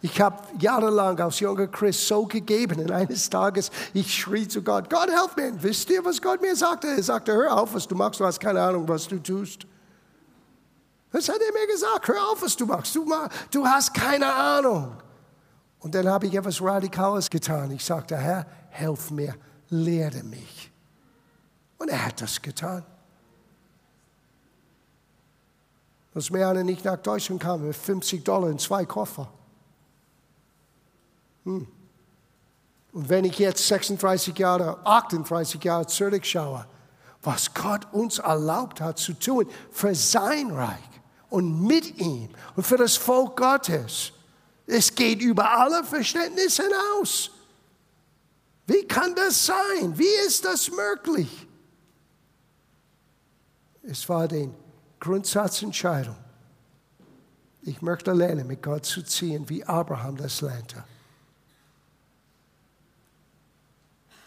Ich 0.03 0.21
habe 0.21 0.43
jahrelang 0.59 1.21
als 1.21 1.41
junger 1.41 1.67
Christ 1.67 2.07
so 2.07 2.25
gegeben 2.25 2.81
und 2.81 2.91
eines 2.91 3.29
Tages 3.29 3.71
ich 3.93 4.15
schrie 4.15 4.49
zu 4.49 4.63
Gott, 4.63 4.89
Gott, 4.89 5.11
helf 5.11 5.37
mir. 5.37 5.53
Wisst 5.63 5.91
ihr, 5.91 6.03
was 6.05 6.21
Gott 6.23 6.41
mir 6.41 6.57
sagte? 6.57 6.89
Er 6.89 7.03
sagte, 7.03 7.33
hör 7.33 7.61
auf, 7.61 7.75
was 7.75 7.87
du 7.87 7.95
machst, 7.95 8.19
du 8.19 8.25
hast 8.25 8.41
keine 8.41 8.63
Ahnung, 8.63 8.89
was 8.89 9.07
du 9.07 9.19
tust. 9.19 9.67
Das 11.13 11.29
hat 11.29 11.39
er 11.39 11.53
mir 11.53 11.67
gesagt, 11.67 12.09
hör 12.09 12.31
auf, 12.31 12.41
was 12.41 12.57
du 12.57 12.65
machst, 12.65 12.95
du, 12.95 13.05
du 13.51 13.67
hast 13.67 13.93
keine 13.93 14.33
Ahnung. 14.33 14.97
Und 15.81 15.95
dann 15.95 16.09
habe 16.09 16.27
ich 16.27 16.35
etwas 16.35 16.63
Radikales 16.63 17.29
getan. 17.29 17.71
Ich 17.73 17.85
sagte, 17.85 18.17
Herr, 18.17 18.47
helf 18.69 19.11
mir, 19.11 19.35
lehre 19.69 20.23
mich. 20.23 20.71
Und 21.79 21.91
er 21.91 22.07
hat 22.07 22.21
das 22.21 22.41
getan. 22.41 22.85
Als 26.15 26.31
Meane 26.31 26.65
nicht 26.65 26.85
nach 26.85 26.99
Deutschland 26.99 27.41
kam 27.41 27.67
mit 27.67 27.77
50 27.77 28.25
Dollar 28.25 28.51
in 28.51 28.59
zwei 28.59 28.85
Koffer. 28.85 29.33
Hm. 31.45 31.67
Und 32.93 33.09
wenn 33.09 33.25
ich 33.25 33.39
jetzt 33.39 33.67
36 33.67 34.37
Jahre, 34.37 34.85
38 34.85 35.63
Jahre 35.63 35.87
zurückschaue, 35.87 36.67
was 37.23 37.53
Gott 37.55 37.87
uns 37.93 38.19
erlaubt 38.19 38.81
hat 38.81 38.99
zu 38.99 39.13
tun 39.13 39.47
für 39.71 39.95
sein 39.95 40.51
Reich 40.51 40.79
und 41.29 41.67
mit 41.67 41.99
ihm 41.99 42.31
und 42.57 42.67
für 42.67 42.77
das 42.77 42.97
Volk 42.97 43.37
Gottes, 43.37 44.13
es 44.67 44.95
geht 44.95 45.21
über 45.21 45.51
alle 45.51 45.85
Verständnis 45.85 46.57
hinaus. 46.57 47.31
Wie 48.67 48.87
kann 48.87 49.15
das 49.15 49.47
sein? 49.47 49.99
Wie 49.99 50.27
ist 50.27 50.45
das 50.45 50.71
möglich? 50.71 51.47
Es 53.83 54.09
war 54.09 54.29
die 54.29 54.49
Grundsatzentscheidung. 55.01 56.17
Ich 57.63 57.83
möchte 57.83 58.13
lernen, 58.13 58.47
mit 58.47 58.63
Gott 58.63 58.87
zu 58.87 59.03
ziehen, 59.03 59.49
wie 59.49 59.65
Abraham 59.65 60.17
das 60.17 60.41
lernte. 60.41 60.85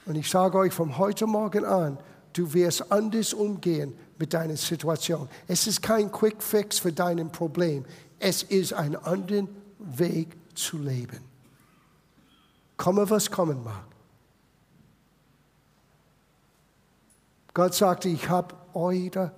Und 0.06 0.16
ich 0.16 0.30
sage 0.30 0.58
euch 0.58 0.74
von 0.74 0.98
heute 0.98 1.26
Morgen 1.26 1.66
an, 1.66 1.98
du 2.34 2.54
wirst 2.54 2.92
anders 2.92 3.34
umgehen 3.34 3.96
mit 4.18 4.34
deiner 4.34 4.58
Situation. 4.58 5.30
Es 5.48 5.68
ist 5.68 5.82
kein 5.82 6.12
Quick 6.12 6.42
Fix 6.42 6.80
für 6.80 6.92
dein 6.92 7.32
Problem. 7.32 7.86
Es 8.20 8.44
ist 8.44 8.74
ein 8.74 8.96
anderer 8.96 9.48
Weg 9.80 10.36
zu 10.56 10.78
leben. 10.78 11.20
Komme, 12.76 13.10
was 13.10 13.30
kommen 13.30 13.63
mag. 13.63 13.86
Gott 17.54 17.76
sagte, 17.76 18.10
ich 18.10 18.28
habe 18.30 18.56
eure 18.74 19.32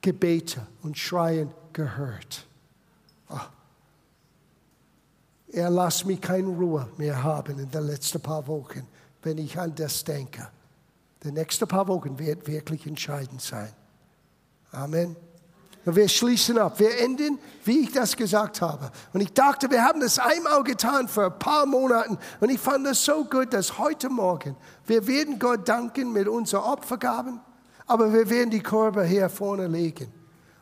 Gebete 0.00 0.66
und 0.82 0.96
Schreien 0.96 1.52
gehört. 1.72 2.46
Oh. 3.28 3.38
Er 5.48 5.70
lässt 5.70 6.06
mich 6.06 6.20
keine 6.20 6.48
Ruhe 6.48 6.88
mehr 6.96 7.22
haben 7.22 7.58
in 7.58 7.70
den 7.70 7.86
letzten 7.86 8.20
paar 8.20 8.46
Wochen 8.46 8.86
wenn 9.26 9.38
ich 9.38 9.58
an 9.58 9.74
das 9.74 10.04
denke. 10.04 10.48
Die 11.24 11.32
nächsten 11.32 11.66
paar 11.66 11.88
Wochen 11.88 12.16
wird 12.16 12.46
wirklich 12.46 12.86
entscheidend 12.86 13.42
sein. 13.42 13.72
Amen. 14.70 15.16
Und 15.84 15.96
wir 15.96 16.08
schließen 16.08 16.58
ab. 16.58 16.78
Wir 16.78 17.00
enden, 17.00 17.38
wie 17.64 17.80
ich 17.80 17.92
das 17.92 18.16
gesagt 18.16 18.60
habe. 18.60 18.90
Und 19.12 19.20
ich 19.20 19.32
dachte, 19.32 19.68
wir 19.68 19.82
haben 19.82 20.00
das 20.00 20.20
einmal 20.20 20.62
getan 20.62 21.08
vor 21.08 21.24
ein 21.24 21.38
paar 21.40 21.66
Monaten. 21.66 22.18
Und 22.38 22.50
ich 22.50 22.60
fand 22.60 22.86
das 22.86 23.04
so 23.04 23.24
gut, 23.24 23.52
dass 23.52 23.78
heute 23.78 24.08
Morgen 24.08 24.56
wir 24.86 25.04
werden 25.08 25.40
Gott 25.40 25.68
danken 25.68 26.12
mit 26.12 26.28
unseren 26.28 26.62
Opfergaben, 26.62 27.40
aber 27.86 28.12
wir 28.12 28.30
werden 28.30 28.50
die 28.50 28.62
Körbe 28.62 29.04
hier 29.04 29.28
vorne 29.28 29.66
legen. 29.66 30.12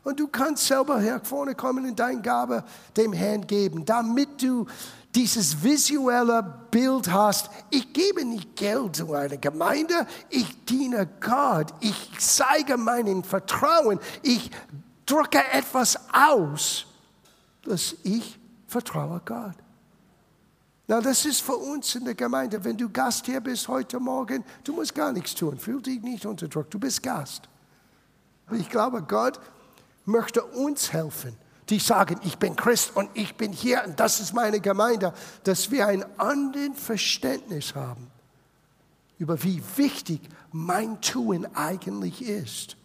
Und 0.05 0.20
du 0.20 0.29
kannst 0.29 0.66
selber 0.66 1.00
hier 1.00 1.20
vorne 1.22 1.55
kommen 1.55 1.87
und 1.87 1.98
deine 1.98 2.22
Gabe 2.22 2.64
dem 2.96 3.12
Herrn 3.12 3.46
geben, 3.46 3.85
damit 3.85 4.42
du 4.42 4.66
dieses 5.14 5.62
visuelle 5.62 6.42
Bild 6.70 7.11
hast, 7.11 7.50
ich 7.70 7.92
gebe 7.92 8.24
nicht 8.24 8.57
Geld 8.57 8.96
zu 8.96 9.12
einer 9.12 9.37
Gemeinde, 9.37 10.07
ich 10.29 10.64
diene 10.64 11.09
Gott, 11.20 11.72
ich 11.81 12.11
zeige 12.18 12.77
meinen 12.77 13.22
Vertrauen, 13.22 14.00
ich 14.22 14.50
drücke 15.07 15.42
etwas 15.53 15.98
aus, 16.12 16.87
dass 17.62 17.94
ich 18.03 18.38
vertraue 18.66 19.20
Gott. 19.24 19.55
Na, 20.87 21.00
das 21.00 21.24
ist 21.24 21.40
für 21.40 21.57
uns 21.57 21.94
in 21.94 22.05
der 22.05 22.14
Gemeinde. 22.14 22.62
Wenn 22.62 22.77
du 22.77 22.90
Gast 22.90 23.24
hier 23.24 23.40
bist 23.40 23.68
heute 23.68 23.98
Morgen, 23.98 24.44
du 24.64 24.74
musst 24.74 24.94
gar 24.94 25.12
nichts 25.12 25.35
tun. 25.35 25.59
Fühl 25.59 25.81
dich 25.81 26.03
nicht 26.03 26.27
unterdrückt. 26.27 26.74
Du 26.74 26.79
bist 26.79 27.03
Gast. 27.03 27.48
Ich 28.53 28.68
glaube, 28.68 29.03
Gott 29.03 29.40
möchte 30.05 30.44
uns 30.44 30.92
helfen, 30.92 31.35
die 31.70 31.79
sagen, 31.79 32.20
ich 32.24 32.38
bin 32.38 32.57
Christ 32.57 32.94
und 32.94 33.11
ich 33.14 33.37
bin 33.37 33.53
hier 33.53 33.83
und 33.87 33.98
das 33.98 34.20
ist 34.20 34.35
meine 34.35 34.61
Gemeinde, 34.61 35.14
dass 35.44 35.70
wir 35.70 35.87
ein 35.87 36.05
anderes 36.18 36.79
Verständnis 36.79 37.74
haben 37.74 38.11
über 39.18 39.42
wie 39.42 39.62
wichtig 39.77 40.20
mein 40.53 41.00
Tun 41.00 41.46
eigentlich 41.55 42.22
ist. 42.22 42.77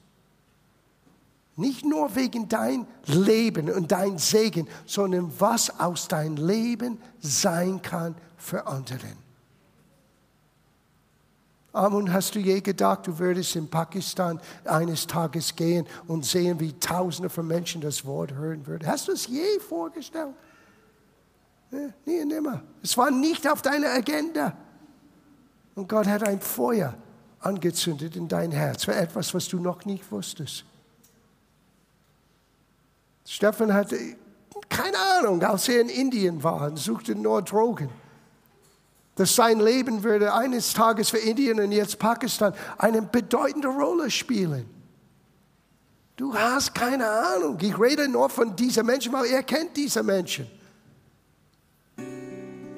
Nicht 1.55 1.83
nur 1.83 2.15
wegen 2.15 2.47
dein 2.47 2.87
Leben 3.05 3.69
und 3.69 3.91
dein 3.91 4.17
Segen, 4.17 4.67
sondern 4.85 5.31
was 5.39 5.79
aus 5.79 6.07
dein 6.07 6.37
Leben 6.37 7.01
sein 7.19 7.81
kann 7.81 8.15
für 8.37 8.65
anderen. 8.65 9.28
Und 11.71 12.11
hast 12.11 12.33
du 12.33 12.39
je 12.39 12.61
gedacht, 12.61 13.05
du 13.05 13.19
würdest 13.19 13.55
in 13.55 13.69
Pakistan 13.69 14.41
eines 14.65 15.05
Tages 15.05 15.55
gehen 15.55 15.85
und 16.07 16.25
sehen, 16.25 16.59
wie 16.59 16.73
Tausende 16.73 17.29
von 17.29 17.45
Menschen 17.45 17.81
das 17.81 18.05
Wort 18.05 18.33
hören 18.33 18.65
würden? 18.65 18.87
Hast 18.87 19.07
du 19.07 19.11
es 19.11 19.27
je 19.27 19.59
vorgestellt? 19.59 20.33
Nee, 21.69 21.93
nie 22.05 22.21
und 22.21 22.29
nimmer. 22.29 22.63
Es 22.81 22.97
war 22.97 23.11
nicht 23.11 23.47
auf 23.47 23.61
deiner 23.61 23.91
Agenda. 23.91 24.57
Und 25.75 25.87
Gott 25.87 26.07
hat 26.07 26.23
ein 26.23 26.41
Feuer 26.41 26.95
angezündet 27.39 28.15
in 28.15 28.27
dein 28.27 28.51
Herz 28.51 28.85
für 28.85 28.95
etwas, 28.95 29.33
was 29.35 29.47
du 29.47 29.59
noch 29.59 29.85
nicht 29.85 30.11
wusstest. 30.11 30.65
Stefan 33.25 33.73
hatte 33.73 33.95
keine 34.67 34.97
Ahnung, 34.97 35.41
als 35.43 35.69
er 35.69 35.81
in 35.81 35.89
Indien 35.89 36.43
war 36.43 36.67
und 36.67 36.77
suchte 36.77 37.13
nur 37.13 37.43
Drogen 37.43 37.89
dass 39.19 39.35
sein 39.35 39.59
Leben 39.59 40.01
würde 40.05 40.33
eines 40.33 40.73
Tages 40.73 41.09
für 41.09 41.17
Indien 41.17 41.59
und 41.59 41.73
jetzt 41.73 41.99
Pakistan 41.99 42.53
eine 42.77 43.01
bedeutende 43.01 43.67
Rolle 43.67 44.09
spielen. 44.09 44.65
Du 46.15 46.33
hast 46.33 46.73
keine 46.73 47.05
Ahnung. 47.05 47.57
Ich 47.59 47.77
rede 47.77 48.07
nur 48.07 48.29
von 48.29 48.55
diesen 48.55 48.85
Menschen, 48.85 49.11
weil 49.11 49.25
er 49.25 49.43
kennt 49.43 49.75
diese 49.75 50.03
Menschen. 50.03 50.47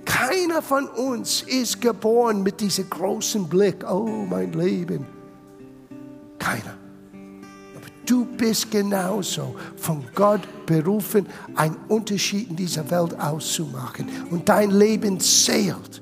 Keiner 0.03 0.63
von 0.63 0.87
uns 0.87 1.43
ist 1.43 1.79
geboren 1.79 2.41
mit 2.41 2.59
diesem 2.59 2.89
großen 2.89 3.47
Blick. 3.47 3.87
Oh, 3.87 4.25
mein 4.27 4.51
Leben. 4.53 5.05
Keiner. 6.39 6.75
Aber 7.75 7.87
du 8.03 8.25
bist 8.25 8.71
genauso 8.71 9.55
von 9.77 10.03
Gott 10.15 10.41
berufen, 10.65 11.27
einen 11.53 11.77
Unterschied 11.87 12.49
in 12.49 12.55
dieser 12.55 12.89
Welt 12.89 13.19
auszumachen. 13.19 14.09
Und 14.31 14.49
dein 14.49 14.71
Leben 14.71 15.19
zählt. 15.19 16.01